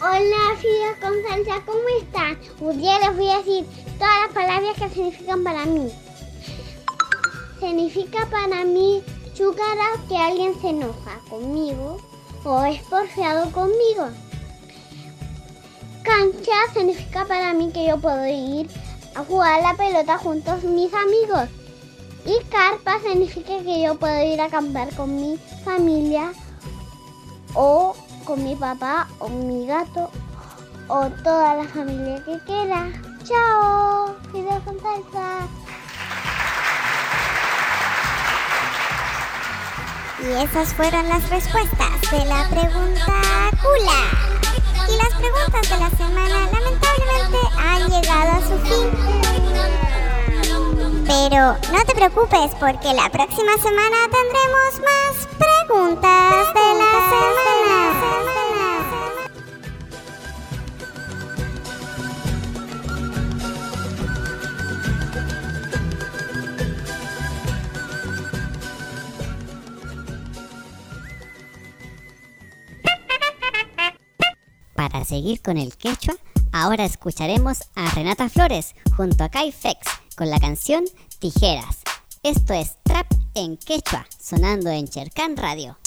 Hola, 0.00 0.56
fideos 0.60 0.96
con 1.00 1.12
salsa, 1.28 1.60
¿cómo 1.66 1.88
están? 2.00 2.38
Un 2.60 2.78
día 2.78 2.98
les 3.00 3.16
voy 3.16 3.30
a 3.30 3.38
decir 3.38 3.66
todas 3.98 4.20
las 4.26 4.32
palabras 4.32 4.76
que 4.78 4.88
significan 4.90 5.42
para 5.42 5.64
mí. 5.64 5.92
Significa 7.60 8.26
para 8.30 8.64
mí 8.64 9.02
chúcara 9.34 10.00
que 10.08 10.16
alguien 10.16 10.60
se 10.60 10.70
enoja 10.70 11.20
conmigo 11.28 11.98
o 12.44 12.64
es 12.64 12.80
porfiado 12.84 13.50
conmigo. 13.50 14.08
Cancha 16.02 16.72
significa 16.72 17.24
para 17.24 17.52
mí 17.52 17.70
que 17.72 17.86
yo 17.86 17.98
puedo 17.98 18.26
ir 18.26 18.70
a 19.14 19.24
jugar 19.24 19.62
la 19.62 19.74
pelota 19.74 20.18
junto 20.18 20.52
a 20.52 20.56
mis 20.56 20.92
amigos. 20.94 21.48
Y 22.24 22.42
carpa 22.48 22.98
significa 23.00 23.62
que 23.62 23.82
yo 23.82 23.94
puedo 23.96 24.22
ir 24.24 24.40
a 24.40 24.44
acampar 24.44 24.94
con 24.94 25.16
mi 25.16 25.38
familia 25.64 26.32
o 27.54 27.94
con 28.24 28.44
mi 28.44 28.54
papá 28.54 29.08
o 29.18 29.28
mi 29.28 29.66
gato 29.66 30.10
o 30.88 31.08
toda 31.24 31.54
la 31.54 31.64
familia 31.64 32.22
que 32.24 32.38
quiera. 32.46 32.90
Chao, 33.24 34.14
video 34.32 34.60
con 34.64 34.78
salsa. 34.80 35.17
Y 40.28 40.32
esas 40.42 40.74
fueron 40.74 41.08
las 41.08 41.26
respuestas 41.30 42.00
de 42.10 42.22
la 42.26 42.46
pregunta 42.50 43.50
Cula. 43.62 44.02
Y 44.86 44.96
las 44.98 45.14
preguntas 45.14 45.70
de 45.70 45.78
la 45.78 45.88
semana 45.88 46.46
lamentablemente 46.52 47.38
han 47.56 47.88
llegado 47.88 48.32
a 48.32 48.40
su 48.42 48.58
fin. 48.66 48.90
Pero 51.06 51.56
no 51.72 51.84
te 51.86 51.94
preocupes 51.94 52.54
porque 52.60 52.92
la 52.92 53.08
próxima 53.08 53.56
semana 53.56 53.96
tendremos 54.10 54.80
más 54.84 55.26
preguntas 55.38 56.52
de 56.52 56.74
la 56.78 56.92
semana. 57.08 57.57
Seguir 75.08 75.40
con 75.40 75.56
el 75.56 75.74
quechua, 75.76 76.16
ahora 76.52 76.84
escucharemos 76.84 77.60
a 77.74 77.88
Renata 77.94 78.28
Flores 78.28 78.74
junto 78.94 79.24
a 79.24 79.30
Kai 79.30 79.52
Fex 79.52 79.78
con 80.16 80.28
la 80.28 80.38
canción 80.38 80.84
Tijeras. 81.18 81.78
Esto 82.22 82.52
es 82.52 82.76
Trap 82.82 83.06
en 83.34 83.56
quechua, 83.56 84.06
sonando 84.20 84.68
en 84.70 84.86
Cherkan 84.86 85.36
Radio. 85.36 85.78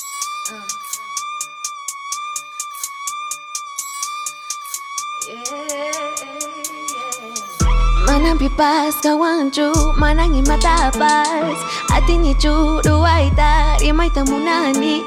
Manang 8.11 8.35
pipas 8.35 8.99
kawanchu, 8.99 9.71
manang 9.95 10.35
imatapas 10.35 11.55
Atini 11.95 12.35
churu 12.35 13.07
aita, 13.07 13.79
rimaita 13.79 14.27
munani 14.27 14.99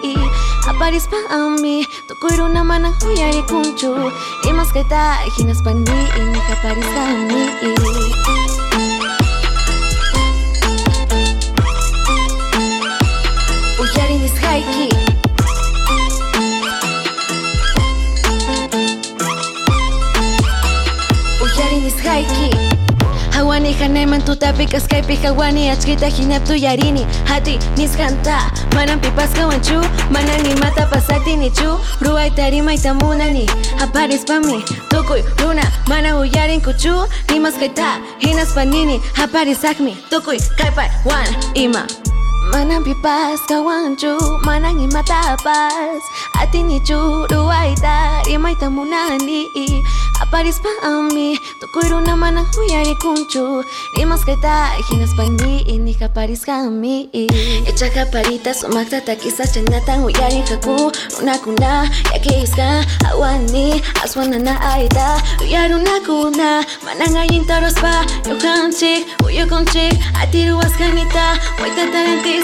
Aparis 0.64 1.04
pa 1.04 1.20
ami, 1.28 1.84
tukuiru 2.08 2.48
na 2.48 2.64
manang 2.64 2.96
huyari 3.04 3.44
kunchu 3.44 4.08
Imas 4.48 4.72
kaita, 4.72 5.20
hinas 5.36 5.60
pani, 5.60 5.84
ini 6.16 6.40
kaparis 6.48 6.88
kami 6.96 7.44
Uyari 7.60 8.43
tu 24.24 24.34
tapi 24.36 24.66
tapika 24.66 24.80
skype 24.80 25.14
hawani 25.22 25.70
achkita 25.70 26.06
hinap 26.06 26.44
tu 26.44 26.54
yarini 26.54 27.06
hati 27.24 27.58
nis 27.76 27.90
niskanta 27.94 28.50
manan 28.74 29.00
pipas 29.00 29.30
kawanchu 29.32 29.80
manan 30.10 30.42
ni 30.42 30.54
mata 30.54 30.86
pasati 30.86 31.36
ni 31.36 31.50
chu 31.50 31.78
ruai 32.00 32.30
tarima 32.30 32.72
y 32.72 32.78
tamunani 32.78 33.46
aparis 33.82 34.24
pami 34.24 34.64
tukuy 34.88 35.22
luna 35.42 35.62
mana 35.86 36.16
uyarin 36.18 36.60
kuchu 36.60 37.06
nimas 37.30 37.54
kaita 37.54 38.00
hinas 38.18 38.54
panini 38.54 39.00
aparis 39.22 39.64
akmi 39.64 39.96
tukuy 40.10 40.38
kaipai 40.56 40.90
wan 41.04 41.28
ima 41.54 41.86
Manang 42.54 42.86
pipas 42.86 43.42
kawanchu 43.50 44.14
Manang 44.46 44.78
imatapas 44.78 46.02
Atinichu 46.38 47.26
ruayta 47.26 48.22
rimayta 48.30 48.70
munani 48.70 49.50
Aparis 50.22 50.62
pa 50.62 50.70
ami 50.86 51.34
Tukuy 51.58 51.90
runa 51.90 52.14
manang 52.14 52.46
huyari 52.54 52.94
kunchu 53.02 53.66
Rimas 53.98 54.22
kaita 54.22 54.78
hinas 54.86 55.10
pani 55.18 55.66
Ini 55.66 55.98
kaparis 55.98 56.46
kami. 56.46 57.10
Echa 57.66 57.90
kaparita 57.90 58.54
sumakta 58.54 59.02
takisa 59.02 59.42
chanatan 59.50 60.06
Huyari 60.06 60.46
kaku 60.46 60.94
Runa 61.18 61.34
kuna 61.42 61.90
Yakiska 62.14 62.86
Awani 63.10 63.82
Aswana 64.06 64.38
na 64.38 64.54
aita. 64.78 65.18
Uyaruna 65.42 65.98
kuna 66.06 66.62
Manang 66.86 67.18
ayin 67.18 67.42
taros 67.50 67.74
pa 67.82 68.06
Yohanchik 68.30 69.10
Uyokonchik 69.26 69.98
Atiru 70.22 70.62
askanita 70.62 71.34
Waita 71.58 71.90
tarantis 71.90 72.43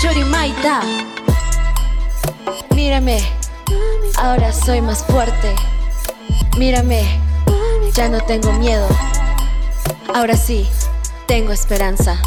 chori 0.00 0.24
maita 0.24 0.80
Mírame, 2.74 3.20
ahora 4.16 4.52
soy 4.52 4.80
más 4.80 5.04
fuerte. 5.04 5.54
Mírame, 6.58 7.02
ya 7.94 8.08
no 8.08 8.20
tengo 8.22 8.52
miedo. 8.54 8.88
Ahora 10.14 10.36
sí, 10.36 10.66
tengo 11.26 11.52
esperanza. 11.52 12.20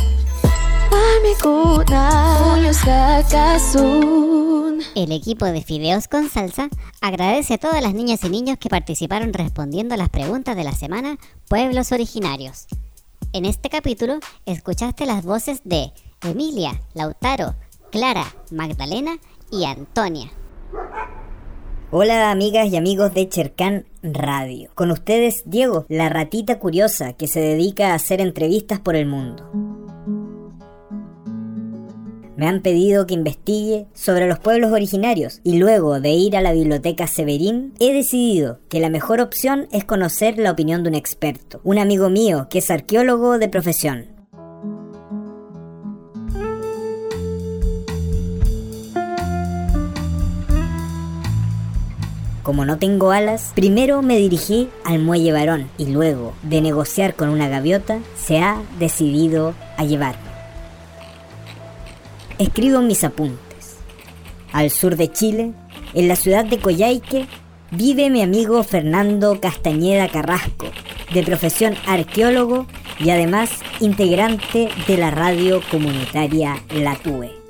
El 4.96 5.12
equipo 5.12 5.46
de 5.46 5.62
Fideos 5.62 6.08
con 6.08 6.30
Salsa 6.30 6.70
agradece 7.02 7.56
a 7.56 7.58
todas 7.58 7.82
las 7.82 7.94
niñas 7.94 8.24
y 8.24 8.30
niños 8.30 8.58
que 8.58 8.70
participaron 8.70 9.34
respondiendo 9.34 9.98
las 9.98 10.10
preguntas 10.10 10.56
de 10.56 10.64
la 10.64 10.74
semana 10.74 11.18
Pueblos 11.50 11.92
Originarios. 11.92 12.68
En 13.34 13.46
este 13.46 13.70
capítulo 13.70 14.20
escuchaste 14.46 15.06
las 15.06 15.26
voces 15.26 15.62
de 15.66 15.92
Emilia, 16.22 16.82
Lautaro, 16.94 17.56
Clara, 17.92 18.26
Magdalena 18.52 19.18
y 19.52 19.66
Antonia. 19.66 20.32
Hola 21.92 22.32
amigas 22.32 22.68
y 22.68 22.78
amigos 22.78 23.14
de 23.14 23.30
Chercán 23.30 23.86
Radio. 24.02 24.72
Con 24.74 24.92
ustedes 24.92 25.44
Diego, 25.46 25.86
la 25.88 26.10
ratita 26.10 26.58
curiosa 26.60 27.14
que 27.14 27.28
se 27.28 27.40
dedica 27.40 27.92
a 27.92 27.96
hacer 27.96 28.22
entrevistas 28.22 28.80
por 28.80 28.96
el 28.96 29.06
mundo. 29.06 29.50
Me 32.36 32.48
han 32.48 32.62
pedido 32.62 33.06
que 33.08 33.14
investigue 33.14 33.88
sobre 33.94 34.28
los 34.28 34.40
pueblos 34.40 34.72
originarios 34.72 35.40
y 35.44 35.58
luego 35.58 36.02
de 36.02 36.10
ir 36.10 36.36
a 36.36 36.42
la 36.42 36.52
biblioteca 36.52 37.08
Severín 37.08 37.74
he 37.80 37.94
decidido 37.94 38.60
que 38.68 38.82
la 38.82 38.90
mejor 38.90 39.22
opción 39.22 39.68
es 39.72 39.86
conocer 39.86 40.38
la 40.38 40.52
opinión 40.52 40.84
de 40.84 40.90
un 40.90 40.96
experto, 40.96 41.62
un 41.64 41.78
amigo 41.78 42.10
mío 42.10 42.48
que 42.50 42.60
es 42.60 42.72
arqueólogo 42.72 43.38
de 43.38 43.48
profesión. 43.48 44.15
Como 52.46 52.64
no 52.64 52.78
tengo 52.78 53.10
alas, 53.10 53.54
primero 53.56 54.04
me 54.04 54.20
dirigí 54.20 54.70
al 54.84 55.00
muelle 55.00 55.32
varón 55.32 55.68
y 55.80 55.88
luego 55.88 56.36
de 56.44 56.62
negociar 56.62 57.16
con 57.16 57.30
una 57.30 57.50
gaviota 57.50 57.98
se 58.16 58.38
ha 58.38 58.62
decidido 58.78 59.56
a 59.78 59.84
llevarme. 59.84 60.30
Escribo 62.38 62.82
mis 62.82 63.04
apuntes. 63.04 63.78
Al 64.54 64.70
sur 64.70 64.96
de 64.96 65.12
Chile, 65.12 65.54
en 65.96 66.08
la 66.08 66.16
ciudad 66.16 66.46
de 66.46 66.60
Coyhaique, 66.60 67.26
vive 67.72 68.12
mi 68.12 68.22
amigo 68.22 68.62
Fernando 68.62 69.42
Castañeda 69.42 70.08
Carrasco, 70.08 70.68
de 71.16 71.24
profesión 71.24 71.74
arqueólogo 71.88 72.68
y 73.00 73.10
además 73.10 73.50
integrante 73.80 74.70
de 74.88 74.98
la 74.98 75.10
radio 75.10 75.62
comunitaria 75.72 76.62
La 76.76 76.96
Tue. 76.96 77.45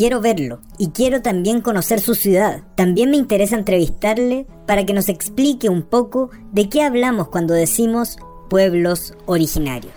Quiero 0.00 0.22
verlo 0.22 0.60
y 0.78 0.92
quiero 0.92 1.20
también 1.20 1.60
conocer 1.60 2.00
su 2.00 2.14
ciudad. 2.14 2.62
También 2.74 3.10
me 3.10 3.18
interesa 3.18 3.54
entrevistarle 3.54 4.46
para 4.66 4.86
que 4.86 4.94
nos 4.94 5.10
explique 5.10 5.68
un 5.68 5.82
poco 5.82 6.30
de 6.52 6.70
qué 6.70 6.82
hablamos 6.82 7.28
cuando 7.28 7.52
decimos 7.52 8.16
pueblos 8.48 9.12
originarios. 9.26 9.92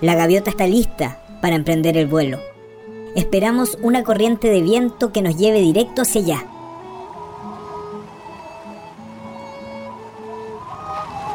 La 0.00 0.14
gaviota 0.14 0.48
está 0.48 0.66
lista 0.66 1.22
para 1.42 1.56
emprender 1.56 1.98
el 1.98 2.06
vuelo. 2.06 2.38
Esperamos 3.14 3.76
una 3.82 4.02
corriente 4.02 4.48
de 4.48 4.62
viento 4.62 5.12
que 5.12 5.20
nos 5.20 5.36
lleve 5.36 5.60
directo 5.60 6.00
hacia 6.00 6.22
allá. 6.22 6.53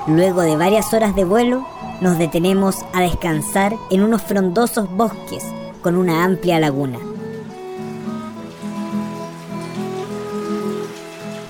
Luego 0.10 0.42
de 0.42 0.58
varias 0.58 0.92
horas 0.92 1.16
de 1.16 1.24
vuelo, 1.24 1.68
nos 2.02 2.18
detenemos 2.18 2.78
a 2.94 3.02
descansar 3.02 3.76
en 3.92 4.02
unos 4.02 4.24
frondosos 4.24 4.90
bosques 4.90 5.46
con 5.84 5.96
una 5.96 6.24
amplia 6.24 6.60
laguna. 6.60 6.98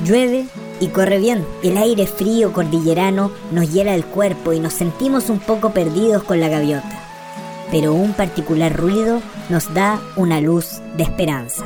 Llueve 0.03 0.45
y 0.81 0.87
corre 0.87 1.19
bien. 1.19 1.45
El 1.63 1.77
aire 1.77 2.05
frío 2.05 2.51
cordillerano 2.51 3.31
nos 3.53 3.71
hiela 3.71 3.95
el 3.95 4.03
cuerpo 4.03 4.51
y 4.51 4.59
nos 4.59 4.73
sentimos 4.73 5.29
un 5.29 5.39
poco 5.39 5.69
perdidos 5.69 6.23
con 6.23 6.41
la 6.41 6.49
gaviota. 6.49 7.01
Pero 7.71 7.93
un 7.93 8.11
particular 8.11 8.75
ruido 8.75 9.21
nos 9.47 9.73
da 9.73 10.01
una 10.17 10.41
luz 10.41 10.81
de 10.97 11.03
esperanza. 11.03 11.63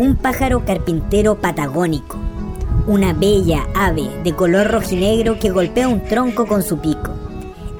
Un 0.00 0.16
pájaro 0.16 0.64
carpintero 0.64 1.36
patagónico 1.36 2.21
una 2.86 3.12
bella 3.12 3.66
ave 3.74 4.10
de 4.24 4.34
color 4.34 4.70
rojinegro 4.70 5.38
que 5.38 5.50
golpea 5.50 5.88
un 5.88 6.02
tronco 6.02 6.46
con 6.46 6.62
su 6.62 6.78
pico. 6.78 7.12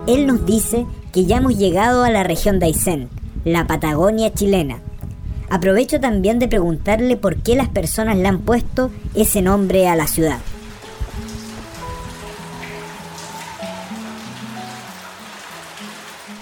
Él 0.07 0.27
nos 0.27 0.47
dice 0.47 0.87
que 1.13 1.25
ya 1.25 1.39
hemos 1.39 1.57
llegado 1.57 2.05
a 2.05 2.11
la 2.11 2.23
región 2.23 2.59
de 2.59 2.67
Aysén, 2.67 3.09
la 3.45 3.67
Patagonia 3.67 4.33
chilena. 4.33 4.81
Aprovecho 5.51 6.01
también 6.01 6.39
de 6.39 6.49
preguntarle 6.49 7.17
por 7.17 7.37
qué 7.37 7.57
las 7.57 7.69
personas 7.69 8.17
le 8.17 8.29
han 8.29 8.39
puesto 8.41 8.91
ese 9.15 9.43
nombre 9.43 9.89
a 9.89 9.97
la 9.97 10.07
ciudad. 10.07 10.39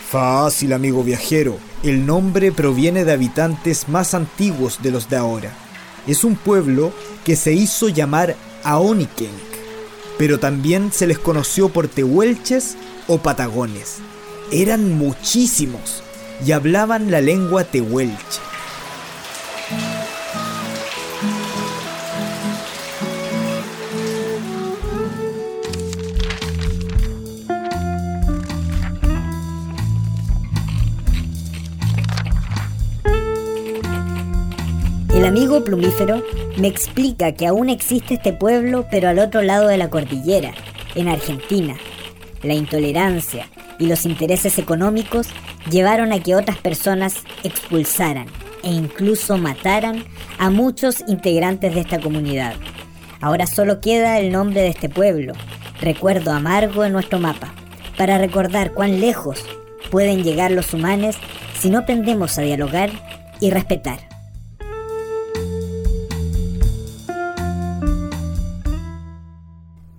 Fácil, 0.09 0.73
amigo 0.73 1.03
viajero. 1.03 1.57
El 1.83 2.05
nombre 2.05 2.53
proviene 2.53 3.05
de 3.05 3.13
habitantes 3.13 3.89
más 3.89 4.13
antiguos 4.13 4.83
de 4.83 4.91
los 4.91 5.09
de 5.09 5.17
ahora. 5.17 5.53
Es 6.07 6.25
un 6.25 6.37
pueblo 6.37 6.93
que 7.25 7.37
se 7.37 7.53
hizo 7.53 7.89
llamar 7.89 8.37
Aonikenk, 8.65 9.31
pero 10.19 10.39
también 10.39 10.93
se 10.93 11.07
les 11.07 11.19
conoció 11.19 11.69
por 11.69 11.89
tehuelches 11.89 12.77
o 13.09 13.19
patagones. 13.19 13.99
Eran 14.53 14.99
muchísimos 14.99 16.03
y 16.45 16.53
hablaban 16.53 17.11
la 17.11 17.21
lengua 17.21 17.65
tehuelche. 17.65 18.50
Amigo 35.31 35.63
plumífero 35.63 36.25
me 36.57 36.67
explica 36.67 37.31
que 37.31 37.47
aún 37.47 37.69
existe 37.69 38.15
este 38.15 38.33
pueblo, 38.33 38.87
pero 38.91 39.09
al 39.09 39.21
otro 39.21 39.43
lado 39.43 39.69
de 39.69 39.77
la 39.77 39.89
cordillera, 39.89 40.51
en 40.97 41.07
Argentina. 41.07 41.77
La 42.43 42.55
intolerancia 42.55 43.49
y 43.79 43.87
los 43.87 44.07
intereses 44.07 44.59
económicos 44.59 45.29
llevaron 45.71 46.13
a 46.13 46.19
que 46.21 46.35
otras 46.35 46.59
personas 46.59 47.15
expulsaran 47.45 48.27
e 48.65 48.73
incluso 48.73 49.39
mataran 49.39 50.03
a 50.41 50.51
muchos 50.51 51.05
integrantes 51.07 51.77
de 51.77 51.83
esta 51.83 52.01
comunidad. 52.01 52.55
Ahora 53.21 53.47
solo 53.47 53.81
queda 53.81 54.19
el 54.19 54.33
nombre 54.33 54.63
de 54.63 54.69
este 54.71 54.89
pueblo, 54.89 55.35
recuerdo 55.81 56.33
amargo 56.33 56.85
en 56.85 56.93
nuestro 56.93 57.21
mapa, 57.21 57.55
para 57.97 58.19
recordar 58.19 58.73
cuán 58.73 58.99
lejos 59.01 59.45
pueden 59.93 60.25
llegar 60.25 60.51
los 60.51 60.75
humanos 60.75 61.15
si 61.57 61.71
no 61.71 61.79
aprendemos 61.79 62.37
a 62.37 62.43
dialogar 62.43 62.91
y 63.39 63.51
respetar. 63.51 64.10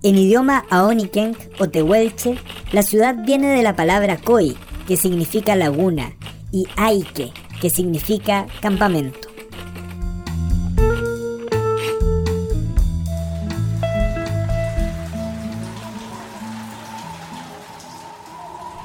En 0.04 0.16
idioma 0.16 0.64
aonikenk 0.68 1.36
o 1.60 1.68
tehuelche, 1.68 2.36
la 2.72 2.82
ciudad 2.82 3.14
viene 3.24 3.46
de 3.54 3.62
la 3.62 3.76
palabra 3.76 4.16
koi, 4.16 4.56
que 4.88 4.96
significa 4.96 5.54
laguna, 5.54 6.12
y 6.50 6.66
aike, 6.76 7.32
que 7.60 7.70
significa 7.70 8.48
campamento. 8.60 9.28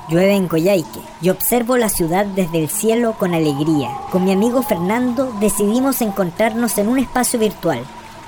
Llueve 0.10 0.36
en 0.36 0.48
Coyhaique 0.48 1.02
y 1.20 1.30
observo 1.30 1.78
la 1.78 1.90
ciudad 1.90 2.28
desde 2.28 2.60
el 2.60 2.70
cielo 2.70 3.16
con 3.18 3.34
alegría. 3.34 3.90
Con 4.12 4.24
mi 4.24 4.32
amigo 4.32 4.62
Fernando 4.62 5.34
decidimos 5.40 6.02
encontrarnos 6.02 6.78
en 6.78 6.88
un 6.88 7.00
espacio 7.00 7.40
virtual. 7.40 7.84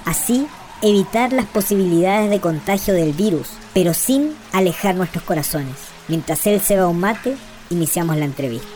Así 0.06 0.47
evitar 0.82 1.34
las 1.34 1.46
posibilidades 1.46 2.30
de 2.30 2.39
contagio 2.39 2.94
del 2.94 3.13
virus, 3.13 3.50
pero 3.74 3.94
sin 3.94 4.36
alejar 4.54 4.96
nuestros 4.96 5.24
corazones. 5.24 5.76
Mientras 6.08 6.46
él 6.48 6.60
se 6.62 6.78
va 6.78 6.84
a 6.84 6.88
un 6.88 7.00
mate, 7.00 7.36
iniciamos 7.70 8.18
la 8.18 8.26
entrevista. 8.26 8.68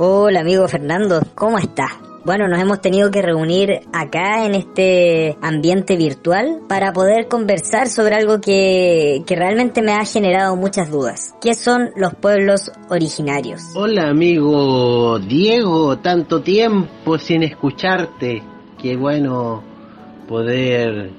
Hola 0.00 0.40
amigo 0.40 0.68
Fernando, 0.68 1.22
¿cómo 1.34 1.58
estás? 1.58 2.07
Bueno, 2.28 2.46
nos 2.46 2.60
hemos 2.60 2.82
tenido 2.82 3.10
que 3.10 3.22
reunir 3.22 3.80
acá 3.90 4.44
en 4.44 4.54
este 4.54 5.38
ambiente 5.40 5.96
virtual 5.96 6.60
para 6.68 6.92
poder 6.92 7.26
conversar 7.26 7.88
sobre 7.88 8.16
algo 8.16 8.38
que, 8.38 9.22
que 9.26 9.34
realmente 9.34 9.80
me 9.80 9.92
ha 9.92 10.04
generado 10.04 10.54
muchas 10.54 10.90
dudas. 10.90 11.34
¿Qué 11.40 11.54
son 11.54 11.88
los 11.96 12.14
pueblos 12.16 12.70
originarios? 12.90 13.62
Hola 13.74 14.10
amigo 14.10 15.18
Diego, 15.20 16.00
tanto 16.00 16.42
tiempo 16.42 17.16
sin 17.16 17.44
escucharte. 17.44 18.42
Qué 18.76 18.94
bueno 18.94 19.62
poder 20.28 21.10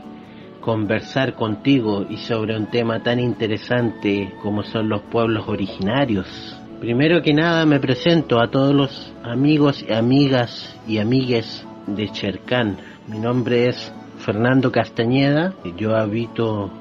conversar 0.62 1.34
contigo 1.34 2.06
y 2.08 2.18
sobre 2.18 2.56
un 2.56 2.68
tema 2.68 3.02
tan 3.02 3.20
interesante 3.20 4.36
como 4.44 4.62
son 4.62 4.90
los 4.90 5.02
pueblos 5.02 5.48
originarios. 5.48 6.59
Primero 6.80 7.22
que 7.22 7.34
nada 7.34 7.66
me 7.66 7.82
presento 7.82 8.40
a 8.40 8.50
todos 8.50 8.74
los 8.74 9.14
amigos 9.22 9.84
y 9.86 9.92
amigas 9.92 10.80
y 10.88 11.00
amigues 11.00 11.66
de 11.88 12.10
Chercán. 12.10 12.78
Mi 13.06 13.20
nombre 13.20 13.68
es 13.68 13.92
Fernando 14.20 14.72
Castañeda. 14.72 15.54
Yo 15.76 15.98
habito 15.98 16.72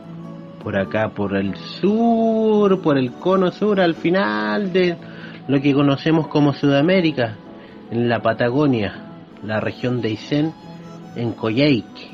por 0.63 0.79
acá, 0.79 1.09
por 1.09 1.37
el 1.37 1.57
sur, 1.57 2.81
por 2.81 2.97
el 2.97 3.11
cono 3.15 3.51
sur, 3.51 3.81
al 3.81 3.97
final 3.97 4.73
de 4.73 4.97
lo 5.49 5.61
que 5.61 5.75
conocemos 5.75 6.29
como 6.29 6.53
Sudamérica, 6.53 7.37
en 7.91 8.09
la 8.09 8.21
Patagonia, 8.21 9.03
la 9.43 9.59
región 9.59 10.01
de 10.01 10.11
Aysén, 10.11 10.53
en 11.17 11.33
Coyhaique, 11.33 12.09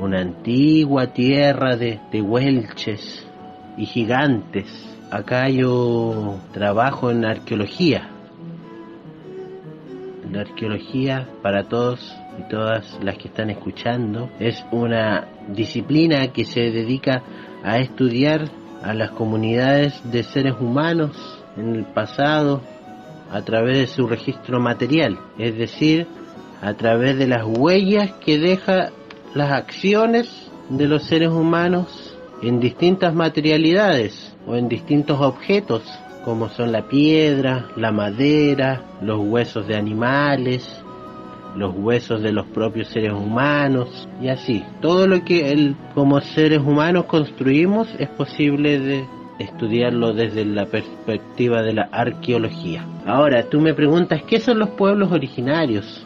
una 0.00 0.22
antigua 0.22 1.08
tierra 1.08 1.76
de, 1.76 2.00
de 2.10 2.22
huelches 2.22 3.26
y 3.76 3.84
gigantes. 3.84 4.95
Acá 5.10 5.48
yo 5.48 6.40
trabajo 6.52 7.12
en 7.12 7.24
arqueología. 7.24 8.10
La 10.32 10.40
arqueología 10.40 11.28
para 11.42 11.68
todos 11.68 12.12
y 12.40 12.48
todas 12.50 12.98
las 13.00 13.16
que 13.16 13.28
están 13.28 13.50
escuchando 13.50 14.28
es 14.40 14.64
una 14.72 15.28
disciplina 15.48 16.32
que 16.32 16.44
se 16.44 16.72
dedica 16.72 17.22
a 17.62 17.78
estudiar 17.78 18.50
a 18.82 18.94
las 18.94 19.12
comunidades 19.12 20.00
de 20.10 20.24
seres 20.24 20.54
humanos 20.60 21.16
en 21.56 21.76
el 21.76 21.84
pasado 21.84 22.62
a 23.30 23.42
través 23.42 23.78
de 23.78 23.86
su 23.86 24.08
registro 24.08 24.58
material, 24.58 25.18
es 25.38 25.56
decir, 25.56 26.08
a 26.60 26.74
través 26.74 27.16
de 27.16 27.28
las 27.28 27.44
huellas 27.46 28.12
que 28.24 28.38
deja 28.38 28.90
las 29.34 29.52
acciones 29.52 30.50
de 30.68 30.88
los 30.88 31.04
seres 31.04 31.30
humanos 31.30 32.05
en 32.42 32.60
distintas 32.60 33.14
materialidades 33.14 34.36
o 34.46 34.56
en 34.56 34.68
distintos 34.68 35.20
objetos 35.20 35.82
como 36.26 36.48
son 36.48 36.72
la 36.72 36.88
piedra, 36.88 37.68
la 37.76 37.92
madera, 37.92 38.82
los 39.00 39.20
huesos 39.20 39.68
de 39.68 39.76
animales, 39.76 40.82
los 41.54 41.72
huesos 41.76 42.20
de 42.20 42.32
los 42.32 42.46
propios 42.46 42.88
seres 42.88 43.12
humanos 43.12 44.08
y 44.20 44.26
así. 44.26 44.64
Todo 44.82 45.06
lo 45.06 45.24
que 45.24 45.52
el, 45.52 45.76
como 45.94 46.20
seres 46.20 46.58
humanos 46.58 47.04
construimos 47.04 47.88
es 48.00 48.08
posible 48.08 48.80
de 48.80 49.06
estudiarlo 49.38 50.14
desde 50.14 50.44
la 50.44 50.66
perspectiva 50.66 51.62
de 51.62 51.74
la 51.74 51.88
arqueología. 51.92 52.84
Ahora, 53.06 53.48
tú 53.48 53.60
me 53.60 53.74
preguntas, 53.74 54.22
¿qué 54.26 54.40
son 54.40 54.58
los 54.58 54.70
pueblos 54.70 55.12
originarios? 55.12 56.04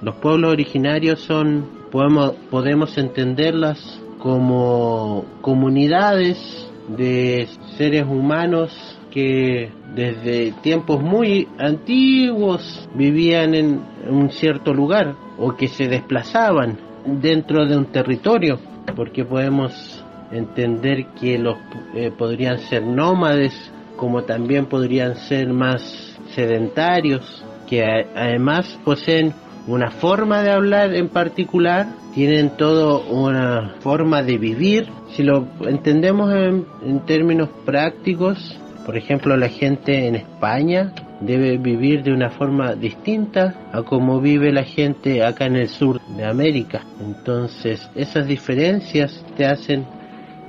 Los 0.00 0.14
pueblos 0.14 0.50
originarios 0.50 1.20
son, 1.20 1.68
podemos, 1.90 2.32
podemos 2.50 2.96
entenderlas 2.96 4.00
como 4.18 5.24
comunidades 5.40 6.68
de 6.88 7.48
seres 7.76 8.04
humanos 8.04 8.98
que 9.10 9.70
desde 9.94 10.52
tiempos 10.62 11.02
muy 11.02 11.48
antiguos 11.58 12.88
vivían 12.94 13.54
en 13.54 13.80
un 14.08 14.30
cierto 14.30 14.74
lugar 14.74 15.14
o 15.38 15.56
que 15.56 15.68
se 15.68 15.88
desplazaban 15.88 16.78
dentro 17.04 17.66
de 17.66 17.76
un 17.76 17.86
territorio, 17.86 18.58
porque 18.94 19.24
podemos 19.24 20.04
entender 20.30 21.06
que 21.18 21.38
los 21.38 21.56
eh, 21.94 22.10
podrían 22.16 22.58
ser 22.58 22.84
nómades, 22.84 23.54
como 23.96 24.24
también 24.24 24.66
podrían 24.66 25.16
ser 25.16 25.52
más 25.52 26.16
sedentarios, 26.34 27.44
que 27.66 27.82
además 27.82 28.78
poseen 28.84 29.32
una 29.68 29.90
forma 29.90 30.42
de 30.42 30.50
hablar 30.50 30.94
en 30.94 31.08
particular, 31.08 31.88
tienen 32.14 32.56
todo 32.56 33.02
una 33.02 33.74
forma 33.80 34.22
de 34.22 34.38
vivir. 34.38 34.88
Si 35.10 35.22
lo 35.22 35.46
entendemos 35.60 36.32
en, 36.32 36.64
en 36.82 37.00
términos 37.04 37.50
prácticos, 37.64 38.58
por 38.86 38.96
ejemplo, 38.96 39.36
la 39.36 39.50
gente 39.50 40.06
en 40.06 40.14
España 40.14 40.94
debe 41.20 41.58
vivir 41.58 42.02
de 42.02 42.12
una 42.12 42.30
forma 42.30 42.74
distinta 42.74 43.68
a 43.70 43.82
como 43.82 44.20
vive 44.20 44.50
la 44.50 44.64
gente 44.64 45.22
acá 45.22 45.44
en 45.44 45.56
el 45.56 45.68
sur 45.68 46.00
de 46.16 46.24
América. 46.24 46.80
Entonces, 46.98 47.90
esas 47.94 48.26
diferencias 48.26 49.24
te 49.36 49.44
hacen 49.44 49.84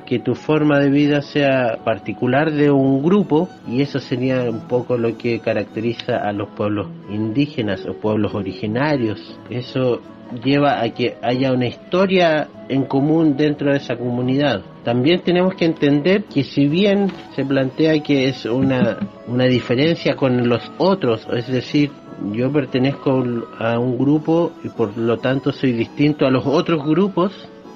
que 0.10 0.18
tu 0.18 0.34
forma 0.34 0.80
de 0.80 0.90
vida 0.90 1.22
sea 1.22 1.78
particular 1.86 2.52
de 2.52 2.72
un 2.72 3.04
grupo 3.04 3.48
y 3.68 3.84
eso 3.84 4.00
sería 4.00 4.50
un 4.50 4.62
poco 4.62 4.98
lo 4.98 5.16
que 5.20 5.40
caracteriza 5.40 6.18
a 6.18 6.34
los 6.34 6.50
pueblos 6.50 6.88
indígenas 7.12 7.86
o 7.86 7.94
pueblos 7.94 8.34
originarios. 8.34 9.38
Eso 9.52 10.02
lleva 10.44 10.82
a 10.82 10.90
que 10.90 11.16
haya 11.22 11.54
una 11.54 11.68
historia 11.68 12.48
en 12.70 12.86
común 12.86 13.38
dentro 13.38 13.72
de 13.72 13.78
esa 13.78 13.98
comunidad. 13.98 14.64
También 14.84 15.22
tenemos 15.22 15.54
que 15.54 15.66
entender 15.66 16.24
que 16.24 16.44
si 16.44 16.68
bien 16.68 17.12
se 17.36 17.46
plantea 17.46 18.02
que 18.02 18.30
es 18.30 18.46
una, 18.46 18.98
una 19.28 19.46
diferencia 19.46 20.16
con 20.16 20.50
los 20.50 20.72
otros, 20.80 21.28
es 21.32 21.48
decir, 21.48 21.92
yo 22.34 22.52
pertenezco 22.52 23.24
a 23.60 23.78
un 23.78 23.96
grupo 23.96 24.54
y 24.64 24.70
por 24.70 24.98
lo 24.98 25.18
tanto 25.18 25.52
soy 25.52 25.74
distinto 25.74 26.26
a 26.26 26.32
los 26.32 26.48
otros 26.48 26.84
grupos 26.84 27.32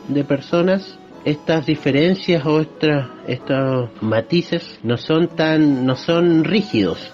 de 0.08 0.24
personas, 0.24 1.00
estas 1.26 1.66
diferencias 1.66 2.46
o 2.46 2.60
estas- 2.60 3.08
estos 3.28 3.90
matices 4.02 4.80
no 4.84 4.98
son 4.98 5.28
tan, 5.30 5.86
no 5.86 5.96
son 5.96 6.44
rígidos. 6.44 7.12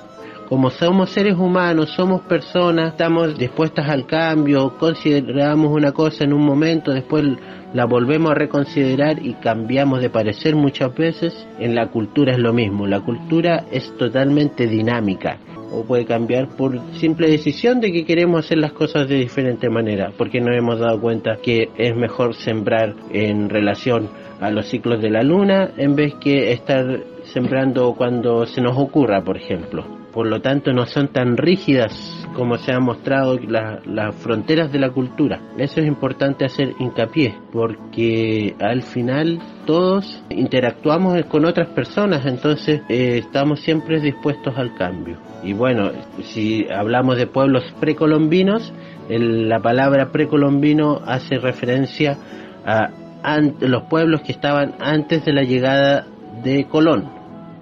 Como 0.48 0.72
somos 0.72 1.12
seres 1.12 1.36
humanos, 1.38 1.92
somos 1.92 2.22
personas, 2.22 2.94
estamos 2.94 3.38
dispuestas 3.38 3.88
al 3.88 4.08
cambio, 4.08 4.78
consideramos 4.80 5.72
una 5.72 5.92
cosa 5.92 6.24
en 6.24 6.34
un 6.34 6.44
momento, 6.44 6.92
después 6.92 7.24
la 7.72 7.86
volvemos 7.86 8.32
a 8.32 8.34
reconsiderar 8.34 9.24
y 9.24 9.34
cambiamos 9.36 10.02
de 10.02 10.10
parecer 10.10 10.56
muchas 10.56 10.96
veces. 10.96 11.48
En 11.60 11.76
la 11.76 11.92
cultura 11.92 12.32
es 12.34 12.40
lo 12.40 12.52
mismo, 12.52 12.88
la 12.88 13.00
cultura 13.00 13.66
es 13.72 13.96
totalmente 13.98 14.66
dinámica 14.66 15.38
o 15.72 15.84
puede 15.84 16.06
cambiar 16.06 16.50
por 16.50 16.80
simple 16.96 17.30
decisión 17.30 17.80
de 17.80 17.92
que 17.92 18.06
queremos 18.06 18.46
hacer 18.46 18.58
las 18.58 18.74
cosas 18.74 19.08
de 19.08 19.16
diferente 19.16 19.70
manera, 19.70 20.12
porque 20.18 20.42
nos 20.42 20.56
hemos 20.56 20.80
dado 20.80 21.00
cuenta 21.00 21.38
que 21.42 21.70
es 21.78 21.96
mejor 21.96 22.36
sembrar 22.36 22.96
en 23.12 23.50
relación 23.50 24.10
a 24.40 24.52
los 24.52 24.68
ciclos 24.68 25.02
de 25.02 25.10
la 25.10 25.22
luna 25.22 25.72
en 25.78 25.96
vez 25.96 26.16
que 26.16 26.52
estar 26.52 27.04
sembrando 27.24 27.94
cuando 27.96 28.46
se 28.46 28.62
nos 28.62 28.78
ocurra, 28.78 29.22
por 29.24 29.38
ejemplo. 29.38 29.99
Por 30.14 30.28
lo 30.28 30.42
tanto, 30.42 30.74
no 30.74 30.86
son 30.86 31.10
tan 31.10 31.38
rígidas 31.38 32.26
como 32.34 32.58
se 32.58 32.72
han 32.72 32.84
mostrado 32.84 33.38
la- 33.40 33.80
las 33.86 34.16
fronteras 34.16 34.72
de 34.72 34.80
la 34.80 34.90
cultura. 34.92 35.40
Eso 35.58 35.82
es 35.82 35.88
importante 35.88 36.46
hacer 36.46 36.74
hincapié, 36.80 37.36
porque 37.52 38.56
al 38.60 38.82
final 38.82 39.40
todos 39.66 40.24
interactuamos 40.30 41.24
con 41.26 41.46
otras 41.46 41.68
personas, 41.70 42.26
entonces 42.26 42.82
eh, 42.90 43.18
estamos 43.20 43.60
siempre 43.60 44.00
dispuestos 44.00 44.58
al 44.58 44.74
cambio. 44.76 45.18
Y 45.44 45.54
bueno, 45.54 45.92
si 46.24 46.68
hablamos 46.70 47.18
de 47.18 47.28
pueblos 47.28 47.64
precolombinos, 47.80 48.74
el- 49.10 49.48
la 49.48 49.60
palabra 49.60 50.12
precolombino 50.12 51.02
hace 51.06 51.38
referencia 51.40 52.18
a 52.66 52.90
an- 53.24 53.56
los 53.60 53.84
pueblos 53.84 54.22
que 54.22 54.32
estaban 54.32 54.74
antes 54.80 55.26
de 55.26 55.34
la 55.34 55.44
llegada 55.44 56.06
de 56.44 56.66
Colón 56.66 57.19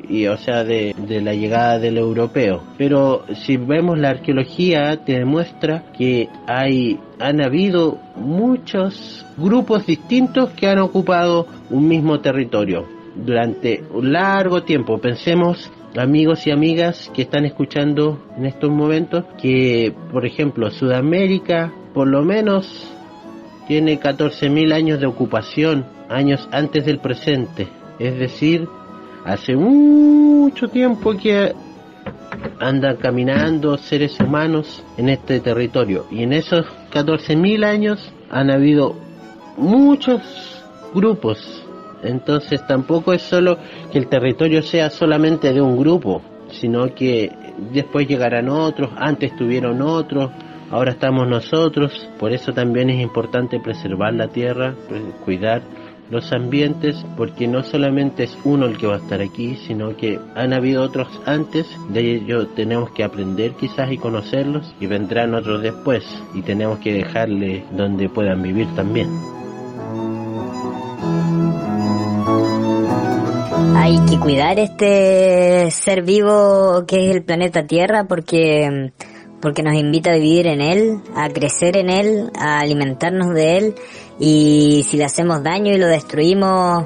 y 0.09 0.27
o 0.27 0.37
sea 0.37 0.63
de, 0.63 0.95
de 0.97 1.21
la 1.21 1.33
llegada 1.33 1.79
del 1.79 1.97
europeo 1.97 2.63
pero 2.77 3.25
si 3.45 3.57
vemos 3.57 3.97
la 3.97 4.09
arqueología 4.09 5.03
te 5.05 5.19
demuestra 5.19 5.85
que 5.97 6.29
hay 6.47 6.99
han 7.19 7.41
habido 7.41 7.99
muchos 8.15 9.25
grupos 9.37 9.85
distintos 9.85 10.51
que 10.51 10.67
han 10.67 10.79
ocupado 10.79 11.47
un 11.69 11.87
mismo 11.87 12.19
territorio 12.19 12.85
durante 13.15 13.83
un 13.91 14.13
largo 14.13 14.63
tiempo 14.63 14.99
pensemos 14.99 15.71
amigos 15.97 16.45
y 16.45 16.51
amigas 16.51 17.11
que 17.13 17.23
están 17.23 17.45
escuchando 17.45 18.23
en 18.37 18.45
estos 18.45 18.69
momentos 18.69 19.25
que 19.41 19.93
por 20.11 20.25
ejemplo 20.25 20.69
Sudamérica 20.69 21.73
por 21.93 22.07
lo 22.07 22.23
menos 22.23 22.93
tiene 23.67 23.99
14.000 23.99 24.73
años 24.73 24.99
de 24.99 25.07
ocupación, 25.07 25.85
años 26.09 26.47
antes 26.51 26.85
del 26.85 26.99
presente. 26.99 27.67
Es 27.99 28.17
decir, 28.17 28.67
hace 29.25 29.55
mucho 29.55 30.67
tiempo 30.69 31.15
que 31.17 31.53
andan 32.59 32.97
caminando 32.97 33.77
seres 33.77 34.19
humanos 34.19 34.83
en 34.97 35.09
este 35.09 35.39
territorio. 35.39 36.05
Y 36.11 36.23
en 36.23 36.33
esos 36.33 36.65
14.000 36.91 37.65
años 37.65 38.13
han 38.29 38.49
habido 38.49 38.95
muchos 39.57 40.21
grupos. 40.93 41.63
Entonces 42.03 42.65
tampoco 42.67 43.13
es 43.13 43.23
solo 43.23 43.57
que 43.91 43.97
el 43.97 44.07
territorio 44.07 44.61
sea 44.61 44.89
solamente 44.89 45.51
de 45.53 45.61
un 45.61 45.77
grupo, 45.77 46.21
sino 46.49 46.93
que 46.93 47.31
después 47.73 48.07
llegarán 48.07 48.49
otros, 48.49 48.91
antes 48.95 49.35
tuvieron 49.35 49.81
otros, 49.81 50.29
ahora 50.69 50.91
estamos 50.91 51.27
nosotros, 51.27 52.07
por 52.19 52.31
eso 52.31 52.53
también 52.53 52.89
es 52.89 53.01
importante 53.01 53.59
preservar 53.59 54.13
la 54.13 54.27
tierra, 54.27 54.75
pues, 54.87 55.01
cuidar 55.25 55.63
los 56.09 56.31
ambientes, 56.31 57.05
porque 57.15 57.47
no 57.47 57.63
solamente 57.63 58.23
es 58.23 58.37
uno 58.43 58.65
el 58.65 58.77
que 58.77 58.87
va 58.87 58.95
a 58.95 58.99
estar 58.99 59.21
aquí, 59.21 59.57
sino 59.67 59.95
que 59.95 60.19
han 60.35 60.53
habido 60.53 60.83
otros 60.83 61.07
antes, 61.25 61.67
de 61.89 62.15
ello 62.15 62.47
tenemos 62.47 62.91
que 62.91 63.03
aprender 63.03 63.53
quizás 63.53 63.91
y 63.91 63.97
conocerlos, 63.97 64.73
y 64.79 64.87
vendrán 64.87 65.33
otros 65.33 65.61
después, 65.61 66.03
y 66.33 66.41
tenemos 66.41 66.79
que 66.79 66.93
dejarles 66.93 67.63
donde 67.71 68.09
puedan 68.09 68.41
vivir 68.41 68.67
también. 68.75 69.09
Hay 73.75 73.99
que 74.09 74.19
cuidar 74.19 74.59
este 74.59 75.71
ser 75.71 76.03
vivo 76.03 76.85
que 76.85 77.09
es 77.09 77.15
el 77.15 77.23
planeta 77.23 77.67
Tierra 77.67 78.05
porque 78.05 78.91
porque 79.47 79.63
nos 79.63 79.75
invita 79.75 80.11
a 80.11 80.15
vivir 80.15 80.45
en 80.45 80.59
él, 80.59 80.99
a 81.15 81.29
crecer 81.29 81.77
en 81.77 81.89
él, 81.89 82.29
a 82.37 82.59
alimentarnos 82.59 83.33
de 83.33 83.57
él 83.57 83.75
y 84.19 84.85
si 84.89 84.97
le 84.97 85.05
hacemos 85.05 85.41
daño 85.41 85.71
y 85.73 85.77
lo 85.77 85.87
destruimos 85.87 86.85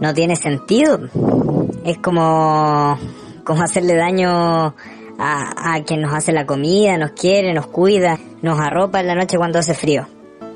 no 0.00 0.12
tiene 0.12 0.34
sentido. 0.34 0.98
Es 1.84 1.98
como 1.98 2.98
como 3.44 3.62
hacerle 3.62 3.94
daño 3.94 4.74
a, 5.16 5.74
a 5.74 5.84
quien 5.84 6.00
nos 6.00 6.12
hace 6.12 6.32
la 6.32 6.44
comida, 6.44 6.98
nos 6.98 7.12
quiere, 7.12 7.54
nos 7.54 7.68
cuida, 7.68 8.18
nos 8.42 8.58
arropa 8.58 8.98
en 8.98 9.06
la 9.06 9.14
noche 9.14 9.36
cuando 9.36 9.60
hace 9.60 9.74
frío. 9.74 10.08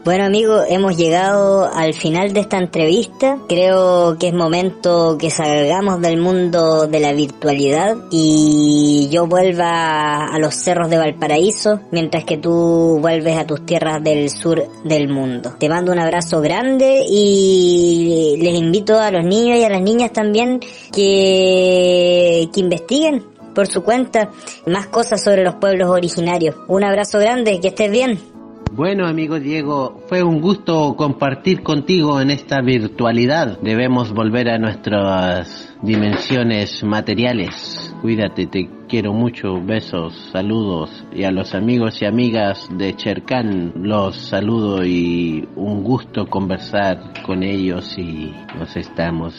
Bueno 0.05 0.25
amigos, 0.25 0.67
hemos 0.69 0.99
llegado 0.99 1.65
al 1.65 1.95
final 1.95 2.35
de 2.35 2.41
esta 2.41 2.59
entrevista. 2.59 3.39
Creo 3.49 4.19
que 4.19 4.29
es 4.29 4.35
momento 4.35 5.17
que 5.19 5.31
salgamos 5.31 5.99
del 6.03 6.19
mundo 6.19 6.87
de 6.87 7.01
la 7.01 7.15
virtualidad 7.15 7.97
y 8.11 9.09
yo 9.11 9.27
vuelva 9.27 10.27
a 10.27 10.39
los 10.39 10.57
cerros 10.57 10.91
de 10.91 10.99
Valparaíso 10.99 11.81
mientras 11.91 12.25
que 12.25 12.37
tú 12.37 12.99
vuelves 13.01 13.39
a 13.39 13.47
tus 13.47 13.65
tierras 13.65 14.05
del 14.05 14.29
sur 14.29 14.63
del 14.85 15.09
mundo. 15.09 15.55
Te 15.59 15.71
mando 15.71 15.91
un 15.91 15.99
abrazo 15.99 16.43
grande 16.43 17.03
y 17.09 18.37
les 18.43 18.59
invito 18.59 19.01
a 19.01 19.11
los 19.11 19.25
niños 19.25 19.57
y 19.57 19.65
a 19.65 19.71
las 19.71 19.81
niñas 19.81 20.13
también 20.13 20.61
que, 20.93 22.51
que 22.53 22.61
investiguen 22.61 23.25
por 23.55 23.69
su 23.69 23.83
cuenta 23.83 24.31
más 24.67 24.89
cosas 24.89 25.25
sobre 25.25 25.45
los 25.45 25.55
pueblos 25.55 25.89
originarios. 25.89 26.57
Un 26.69 26.85
abrazo 26.85 27.19
grande, 27.21 27.59
que 27.59 27.69
estés 27.69 27.91
bien. 27.91 28.34
Bueno, 28.77 29.07
amigo 29.07 29.39
Diego, 29.39 30.03
fue 30.09 30.25
un 30.25 30.41
gusto 30.41 30.97
compartir 30.97 31.63
contigo 31.63 32.21
en 32.21 32.33
esta 32.33 32.61
virtualidad. 32.61 33.61
Debemos 33.61 34.13
volver 34.13 34.49
a 34.51 34.59
nuestras 34.59 35.73
dimensiones 35.81 36.83
materiales. 36.83 37.95
Cuídate, 38.03 38.49
te 38.49 38.69
quiero 38.89 39.13
mucho. 39.13 39.61
Besos, 39.65 40.13
saludos. 40.33 40.91
Y 41.15 41.23
a 41.23 41.31
los 41.31 41.55
amigos 41.55 42.03
y 42.03 42.07
amigas 42.07 42.69
de 42.77 42.97
Chercán 42.97 43.75
los 43.77 44.17
saludo 44.17 44.85
y 44.85 45.49
un 45.55 45.85
gusto 45.85 46.27
conversar 46.27 47.23
con 47.25 47.45
ellos 47.45 47.97
y 47.97 48.35
nos 48.59 48.77
estamos 48.77 49.37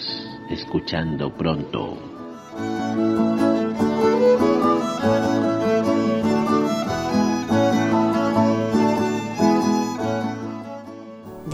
escuchando 0.49 1.29
pronto. 1.35 1.97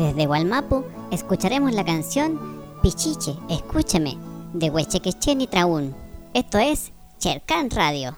Desde 0.02 0.26
Gualmapu 0.26 0.84
escucharemos 1.12 1.74
la 1.74 1.86
canción 1.86 2.40
Pichiche, 2.82 3.38
escúchame, 3.52 4.18
de 4.52 4.72
Huechequechen 4.72 5.42
y 5.42 5.48
Traún. 5.48 5.96
Esto 6.34 6.58
es 6.58 6.92
Chercán 7.20 7.70
Radio. 7.70 8.16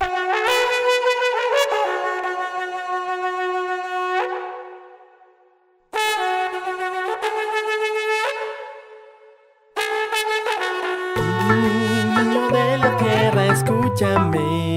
Escúchame. 13.51 14.73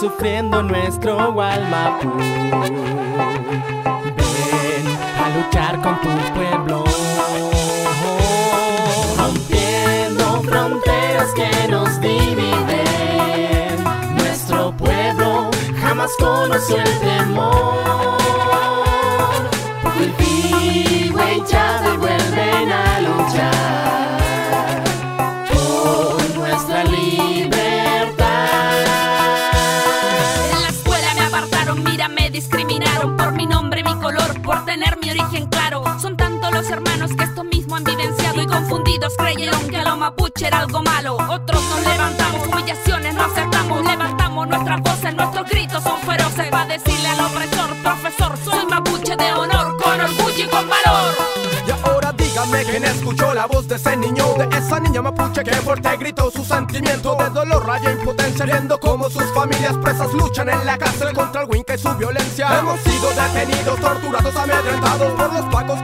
Sufriendo 0.00 0.62
nuestro 0.62 1.32
Gualmapu. 1.32 2.12
Ven 2.16 2.46
a 5.22 5.28
luchar 5.36 5.80
con 5.80 6.00
tu 6.00 6.08
pueblo. 6.34 6.84
Rompiendo 9.16 10.42
fronteras 10.42 11.32
que 11.34 11.68
nos 11.68 12.00
dividen. 12.00 13.84
Nuestro 14.16 14.76
pueblo 14.76 15.50
jamás 15.80 16.10
conoció 16.18 16.76
el 16.76 16.98
temor. 17.00 18.18
Cultivo 19.82 21.20
y 21.36 21.44
Chávez 21.46 21.98
vuelven 21.98 22.72
a 22.72 23.00
luchar 23.00 24.15
nombre, 33.82 33.94
mi 33.94 34.00
color, 34.00 34.42
por 34.42 34.64
tener 34.64 34.98
mi 34.98 35.10
origen 35.10 35.46
claro. 35.48 35.84
Son 36.00 36.16
tantos 36.16 36.52
los 36.52 36.70
hermanos 36.70 37.10
que 37.16 37.24
esto 37.24 37.44
mismo 37.44 37.76
han 37.76 37.84
vivenciado 37.84 38.42
y 38.42 38.46
confundidos 38.46 39.14
creyeron 39.16 39.68
que 39.68 39.82
lo 39.82 39.96
mapuche 39.96 40.46
era 40.46 40.60
algo 40.60 40.82
malo. 40.82 41.16
Otros 41.16 41.62
nos 41.62 41.80
levantamos, 41.86 42.46
humillaciones 42.46 43.14
no 43.14 43.24
aceptamos, 43.24 43.84
levantamos 43.84 44.48
nuestras 44.48 44.80
voces, 44.80 45.14
nuestros 45.14 45.48
gritos 45.48 45.82
son 45.82 45.98
feroces. 46.00 46.52
Va 46.52 46.62
a 46.62 46.66
decirle 46.66 47.08
al 47.08 47.20
opresor, 47.20 47.76
profesor, 47.82 48.38
soy 48.44 48.66
mapuche 48.66 49.16
de 49.16 49.32
honor, 49.32 49.55
quién 52.76 52.90
escuchó 52.90 53.32
la 53.32 53.46
voz 53.46 53.66
de 53.68 53.76
ese 53.76 53.96
niño, 53.96 54.34
de 54.34 54.58
esa 54.58 54.78
niña 54.80 55.00
mapuche 55.00 55.42
que 55.42 55.52
fuerte 55.52 55.96
gritó 55.96 56.30
su 56.30 56.44
sentimiento 56.44 57.14
de 57.14 57.30
dolor, 57.30 57.66
raya, 57.66 57.92
impotencia, 57.92 58.44
viendo 58.44 58.78
cómo 58.78 59.08
sus 59.08 59.24
familias 59.32 59.74
presas 59.78 60.12
luchan 60.12 60.50
en 60.50 60.66
la 60.66 60.76
cárcel 60.76 61.14
contra 61.14 61.42
el 61.42 61.48
Winca 61.48 61.74
y 61.74 61.78
su 61.78 61.94
violencia. 61.94 62.58
Hemos 62.58 62.78
sido 62.80 63.08
detenidos, 63.10 63.80
torturados, 63.80 64.36
amedrentados 64.36 65.12
por 65.14 65.32
los 65.32 65.44
pacos 65.46 65.82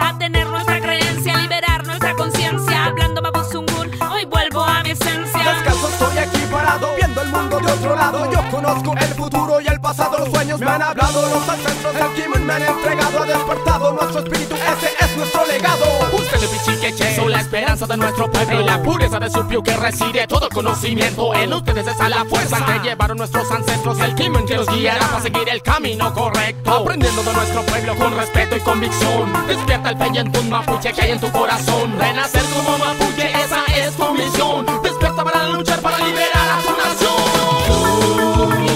A 0.00 0.16
tener 0.16 0.46
nuestra 0.46 0.80
creencia, 0.80 1.36
liberar 1.36 1.84
nuestra 1.86 2.14
conciencia. 2.14 2.86
Hablando 2.86 3.20
mapuzungún, 3.20 3.90
hoy 4.10 4.24
vuelvo 4.24 4.62
a 4.62 4.82
mi 4.82 4.90
esencia. 4.90 5.38
Descalzo 5.38 5.88
estoy 5.88 6.18
aquí 6.18 6.38
parado, 6.50 6.94
viendo 6.96 7.20
el 7.22 7.28
mundo 7.28 7.58
de 7.58 7.72
otro 7.72 7.96
lado. 7.96 8.32
Yo 8.32 8.50
conozco 8.50 8.94
el 8.98 9.14
futuro 9.14 9.60
y 9.60 9.66
el 9.66 9.77
pasado, 9.88 10.18
los 10.18 10.28
sueños 10.30 10.60
me 10.60 10.66
han 10.66 10.82
hablado. 10.82 11.22
Los 11.22 11.48
ancestros 11.48 11.94
del 11.94 12.12
Kimun 12.12 12.46
me 12.46 12.52
han 12.52 12.62
entregado, 12.62 13.22
ha 13.22 13.26
despertado 13.26 13.92
nuestro 13.92 14.20
espíritu, 14.20 14.54
ese 14.54 15.04
es 15.04 15.16
nuestro 15.16 15.46
legado. 15.46 15.84
Ustedes 16.12 16.50
pichiqueche 16.50 17.16
son 17.16 17.32
la 17.32 17.40
esperanza 17.40 17.86
de 17.86 17.96
nuestro 17.96 18.30
pueblo 18.30 18.60
y 18.60 18.64
la 18.64 18.82
pureza 18.82 19.18
de 19.18 19.30
su 19.30 19.46
piu 19.46 19.62
que 19.62 19.74
reside 19.76 20.26
todo 20.26 20.48
conocimiento. 20.50 21.34
En 21.34 21.54
ustedes 21.54 21.86
está 21.86 22.08
la 22.08 22.24
fuerza 22.26 22.64
que 22.66 22.86
llevaron 22.86 23.16
nuestros 23.16 23.50
ancestros. 23.50 23.98
El 24.00 24.14
Kimen 24.14 24.44
que 24.44 24.56
nos 24.56 24.66
guiará 24.66 25.06
para 25.06 25.22
seguir 25.22 25.48
el 25.48 25.62
camino 25.62 26.12
correcto. 26.12 26.70
Aprendiendo 26.70 27.22
de 27.22 27.32
nuestro 27.32 27.62
pueblo 27.62 27.96
con 27.96 28.14
respeto 28.14 28.56
y 28.56 28.60
convicción. 28.60 29.32
Despierta 29.46 29.90
el 29.90 29.96
peyentún 29.96 30.50
mapuche 30.50 30.92
que 30.92 31.02
hay 31.02 31.12
en 31.12 31.20
tu 31.20 31.32
corazón. 31.32 31.98
Renacer 31.98 32.42
como 32.54 32.76
mapuche, 32.76 33.30
esa 33.30 33.64
es 33.74 33.94
tu 33.96 34.12
misión. 34.12 34.66
Despierta 34.82 35.24
para 35.24 35.48
luchar, 35.48 35.80
para 35.80 35.98
liberar 35.98 36.48
a 36.50 36.62
tu 36.62 36.70
nación. 36.76 38.67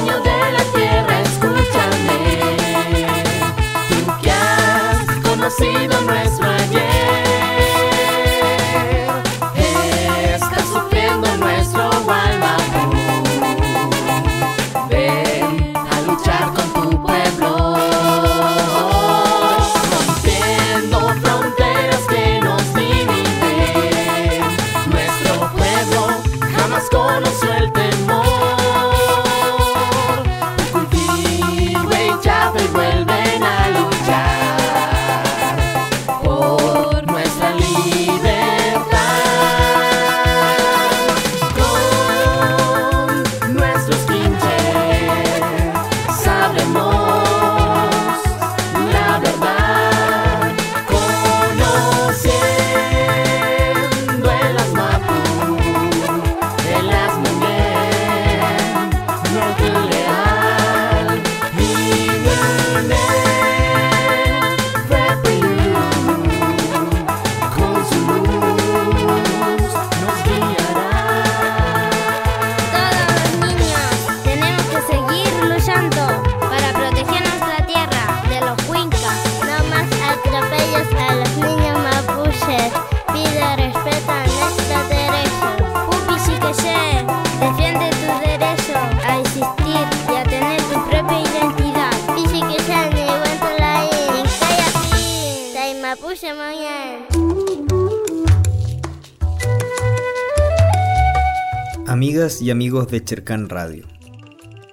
Conocido 5.54 6.00
nuestro 6.02 6.48
ayer. 6.48 7.31
Y 102.42 102.50
amigos 102.50 102.88
de 102.88 103.04
Chercan 103.04 103.48
Radio. 103.48 103.86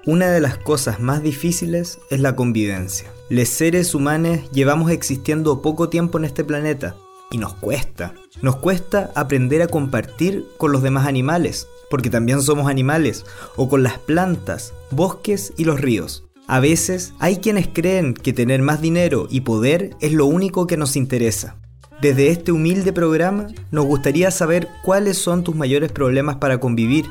Una 0.06 0.32
de 0.32 0.42
las 0.42 0.58
cosas 0.58 1.00
más 1.00 1.22
difíciles 1.22 2.00
es 2.10 2.20
la 2.20 2.36
convivencia. 2.36 3.12
Los 3.30 3.48
seres 3.50 3.94
humanos 3.94 4.40
llevamos 4.52 4.90
existiendo 4.90 5.62
poco 5.62 5.88
tiempo 5.88 6.18
en 6.18 6.26
este 6.26 6.44
planeta 6.44 6.96
y 7.30 7.38
nos 7.38 7.54
cuesta. 7.54 8.16
Nos 8.42 8.56
cuesta 8.56 9.12
aprender 9.14 9.62
a 9.62 9.68
compartir 9.68 10.48
con 10.58 10.72
los 10.72 10.82
demás 10.82 11.06
animales, 11.06 11.68
porque 11.92 12.10
también 12.10 12.42
somos 12.42 12.68
animales, 12.68 13.24
o 13.56 13.70
con 13.70 13.84
las 13.84 14.00
plantas, 14.00 14.74
bosques 14.90 15.54
y 15.56 15.66
los 15.66 15.80
ríos. 15.80 16.26
A 16.48 16.60
veces 16.60 17.14
hay 17.20 17.38
quienes 17.38 17.68
creen 17.68 18.16
que 18.16 18.34
tener 18.34 18.64
más 18.64 18.82
dinero 18.82 19.28
y 19.30 19.42
poder 19.42 19.92
es 20.02 20.14
lo 20.14 20.26
único 20.26 20.66
que 20.66 20.78
nos 20.78 20.96
interesa. 20.96 21.58
Desde 22.02 22.30
este 22.30 22.52
humilde 22.52 22.94
programa 22.94 23.48
nos 23.70 23.86
gustaría 23.86 24.32
saber 24.32 24.68
cuáles 24.84 25.20
son 25.20 25.44
tus 25.44 25.54
mayores 25.56 25.92
problemas 25.92 26.38
para 26.38 26.60
convivir. 26.60 27.06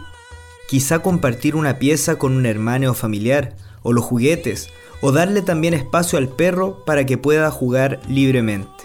Quizá 0.68 0.98
compartir 0.98 1.56
una 1.56 1.78
pieza 1.78 2.16
con 2.16 2.36
un 2.36 2.44
hermano 2.44 2.90
o 2.90 2.94
familiar, 2.94 3.56
o 3.82 3.94
los 3.94 4.04
juguetes, 4.04 4.68
o 5.00 5.12
darle 5.12 5.40
también 5.40 5.72
espacio 5.72 6.18
al 6.18 6.28
perro 6.28 6.84
para 6.84 7.06
que 7.06 7.16
pueda 7.16 7.50
jugar 7.50 8.00
libremente. 8.06 8.84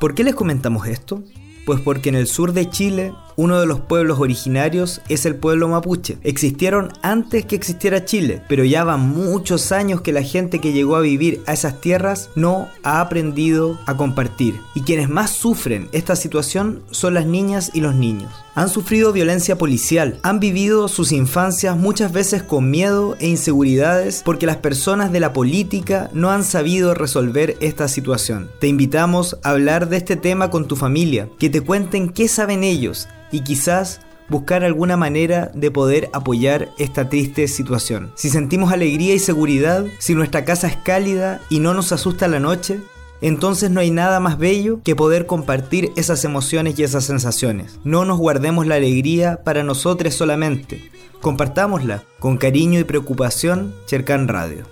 ¿Por 0.00 0.14
qué 0.14 0.24
les 0.24 0.34
comentamos 0.34 0.88
esto? 0.88 1.22
Pues 1.64 1.80
porque 1.80 2.08
en 2.08 2.16
el 2.16 2.26
sur 2.26 2.52
de 2.52 2.68
Chile, 2.68 3.14
uno 3.36 3.60
de 3.60 3.66
los 3.66 3.80
pueblos 3.80 4.20
originarios 4.20 5.00
es 5.08 5.26
el 5.26 5.36
pueblo 5.36 5.68
mapuche. 5.68 6.18
Existieron 6.22 6.92
antes 7.02 7.44
que 7.46 7.56
existiera 7.56 8.04
Chile, 8.04 8.42
pero 8.48 8.64
ya 8.64 8.84
van 8.84 9.08
muchos 9.08 9.72
años 9.72 10.00
que 10.00 10.12
la 10.12 10.22
gente 10.22 10.60
que 10.60 10.72
llegó 10.72 10.96
a 10.96 11.00
vivir 11.00 11.42
a 11.46 11.52
esas 11.52 11.80
tierras 11.80 12.30
no 12.34 12.68
ha 12.82 13.00
aprendido 13.00 13.78
a 13.86 13.96
compartir. 13.96 14.60
Y 14.74 14.82
quienes 14.82 15.08
más 15.08 15.30
sufren 15.30 15.88
esta 15.92 16.16
situación 16.16 16.82
son 16.90 17.14
las 17.14 17.26
niñas 17.26 17.70
y 17.74 17.80
los 17.80 17.94
niños. 17.94 18.32
Han 18.56 18.68
sufrido 18.68 19.12
violencia 19.12 19.58
policial, 19.58 20.20
han 20.22 20.38
vivido 20.38 20.86
sus 20.86 21.10
infancias 21.10 21.76
muchas 21.76 22.12
veces 22.12 22.44
con 22.44 22.70
miedo 22.70 23.16
e 23.18 23.26
inseguridades 23.26 24.22
porque 24.24 24.46
las 24.46 24.58
personas 24.58 25.10
de 25.10 25.18
la 25.18 25.32
política 25.32 26.08
no 26.12 26.30
han 26.30 26.44
sabido 26.44 26.94
resolver 26.94 27.56
esta 27.60 27.88
situación. 27.88 28.48
Te 28.60 28.68
invitamos 28.68 29.38
a 29.42 29.50
hablar 29.50 29.88
de 29.88 29.96
este 29.96 30.14
tema 30.14 30.50
con 30.50 30.68
tu 30.68 30.76
familia, 30.76 31.28
que 31.38 31.50
te 31.50 31.62
cuenten 31.62 32.10
qué 32.10 32.28
saben 32.28 32.62
ellos 32.62 33.08
y 33.34 33.40
quizás 33.40 34.00
buscar 34.28 34.62
alguna 34.62 34.96
manera 34.96 35.50
de 35.54 35.72
poder 35.72 36.08
apoyar 36.12 36.70
esta 36.78 37.08
triste 37.08 37.48
situación. 37.48 38.12
Si 38.14 38.30
sentimos 38.30 38.72
alegría 38.72 39.12
y 39.12 39.18
seguridad, 39.18 39.84
si 39.98 40.14
nuestra 40.14 40.44
casa 40.44 40.68
es 40.68 40.76
cálida 40.76 41.40
y 41.50 41.58
no 41.58 41.74
nos 41.74 41.90
asusta 41.90 42.28
la 42.28 42.38
noche, 42.38 42.80
entonces 43.20 43.72
no 43.72 43.80
hay 43.80 43.90
nada 43.90 44.20
más 44.20 44.38
bello 44.38 44.80
que 44.84 44.94
poder 44.94 45.26
compartir 45.26 45.90
esas 45.96 46.24
emociones 46.24 46.78
y 46.78 46.84
esas 46.84 47.06
sensaciones. 47.06 47.80
No 47.82 48.04
nos 48.04 48.18
guardemos 48.18 48.68
la 48.68 48.76
alegría 48.76 49.40
para 49.42 49.64
nosotros 49.64 50.14
solamente. 50.14 50.90
Compartámosla 51.20 52.04
con 52.20 52.36
cariño 52.36 52.78
y 52.78 52.84
preocupación, 52.84 53.74
Cercan 53.86 54.28
Radio. 54.28 54.64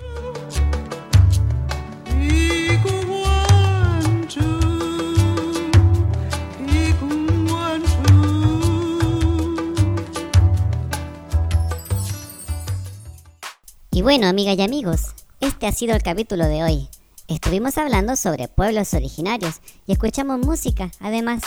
Y 13.95 14.01
bueno, 14.01 14.26
amigas 14.26 14.57
y 14.57 14.62
amigos, 14.62 15.14
este 15.40 15.66
ha 15.66 15.72
sido 15.72 15.95
el 15.95 16.03
capítulo 16.03 16.47
de 16.47 16.64
hoy. 16.64 16.88
Estuvimos 17.28 17.76
hablando 17.76 18.16
sobre 18.16 18.49
pueblos 18.49 18.95
originarios 18.95 19.61
y 19.86 19.93
escuchamos 19.93 20.38
música, 20.38 20.90
además. 20.99 21.43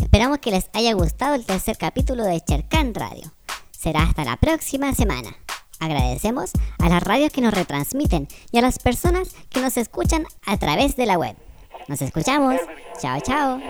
Esperamos 0.00 0.38
que 0.38 0.52
les 0.52 0.70
haya 0.74 0.92
gustado 0.92 1.34
el 1.34 1.44
tercer 1.44 1.76
capítulo 1.76 2.22
de 2.22 2.40
Chercan 2.40 2.94
Radio. 2.94 3.32
Será 3.72 4.04
hasta 4.04 4.24
la 4.24 4.36
próxima 4.36 4.94
semana. 4.94 5.36
Agradecemos 5.80 6.52
a 6.78 6.88
las 6.88 7.02
radios 7.02 7.32
que 7.32 7.40
nos 7.40 7.52
retransmiten 7.52 8.28
y 8.52 8.58
a 8.58 8.62
las 8.62 8.78
personas 8.78 9.34
que 9.50 9.60
nos 9.60 9.76
escuchan 9.76 10.24
a 10.46 10.56
través 10.56 10.94
de 10.94 11.06
la 11.06 11.18
web. 11.18 11.34
Nos 11.88 12.00
escuchamos. 12.00 12.60
Chao, 13.00 13.20
chao. 13.20 13.60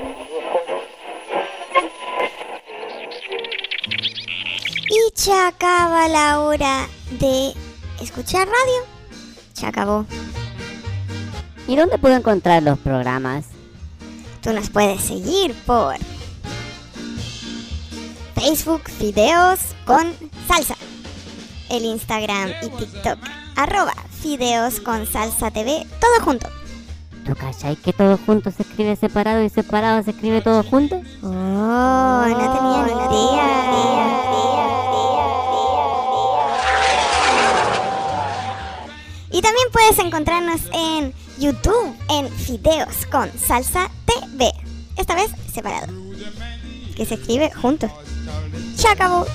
Y 4.90 5.18
se 5.18 5.32
acaba 5.32 6.08
la 6.08 6.40
hora 6.40 6.88
de 7.12 7.54
escuchar 8.00 8.46
radio. 8.46 8.82
Se 9.52 9.66
acabó. 9.66 10.06
¿Y 11.66 11.76
dónde 11.76 11.98
puedo 11.98 12.16
encontrar 12.16 12.62
los 12.62 12.78
programas? 12.78 13.46
Tú 14.42 14.52
nos 14.52 14.70
puedes 14.70 15.02
seguir 15.02 15.54
por 15.66 15.96
Facebook 18.34 18.82
Fideos 18.88 19.58
con 19.84 20.12
Salsa. 20.46 20.76
El 21.70 21.84
Instagram 21.84 22.50
y 22.62 22.68
TikTok 22.70 23.18
arroba 23.56 23.94
Fideos 24.22 24.80
con 24.80 25.06
Salsa 25.06 25.50
TV, 25.50 25.86
todo 26.00 26.24
junto. 26.24 26.48
¿Tú 27.26 27.34
cachai 27.34 27.76
que 27.76 27.92
todo 27.92 28.18
junto 28.24 28.50
se 28.50 28.62
escribe 28.62 28.96
separado 28.96 29.42
y 29.42 29.50
separado 29.50 30.02
se 30.02 30.12
escribe 30.12 30.40
todo 30.40 30.62
junto? 30.62 30.96
Oh, 31.22 32.24
no 32.26 32.36
tenía 32.36 32.84
ni 32.86 32.92
idea. 32.92 33.68
Y 39.30 39.42
también 39.42 39.68
puedes 39.72 39.98
encontrarnos 39.98 40.60
en 40.72 41.12
YouTube 41.38 41.94
en 42.10 42.30
Fideos 42.30 43.06
con 43.10 43.30
Salsa 43.38 43.90
TV. 44.06 44.52
Esta 44.96 45.14
vez 45.14 45.30
separado. 45.52 45.86
Que 46.96 47.04
se 47.04 47.14
escribe 47.14 47.50
juntos. 47.50 47.90
Se 48.76 48.88
acabó. 48.88 49.26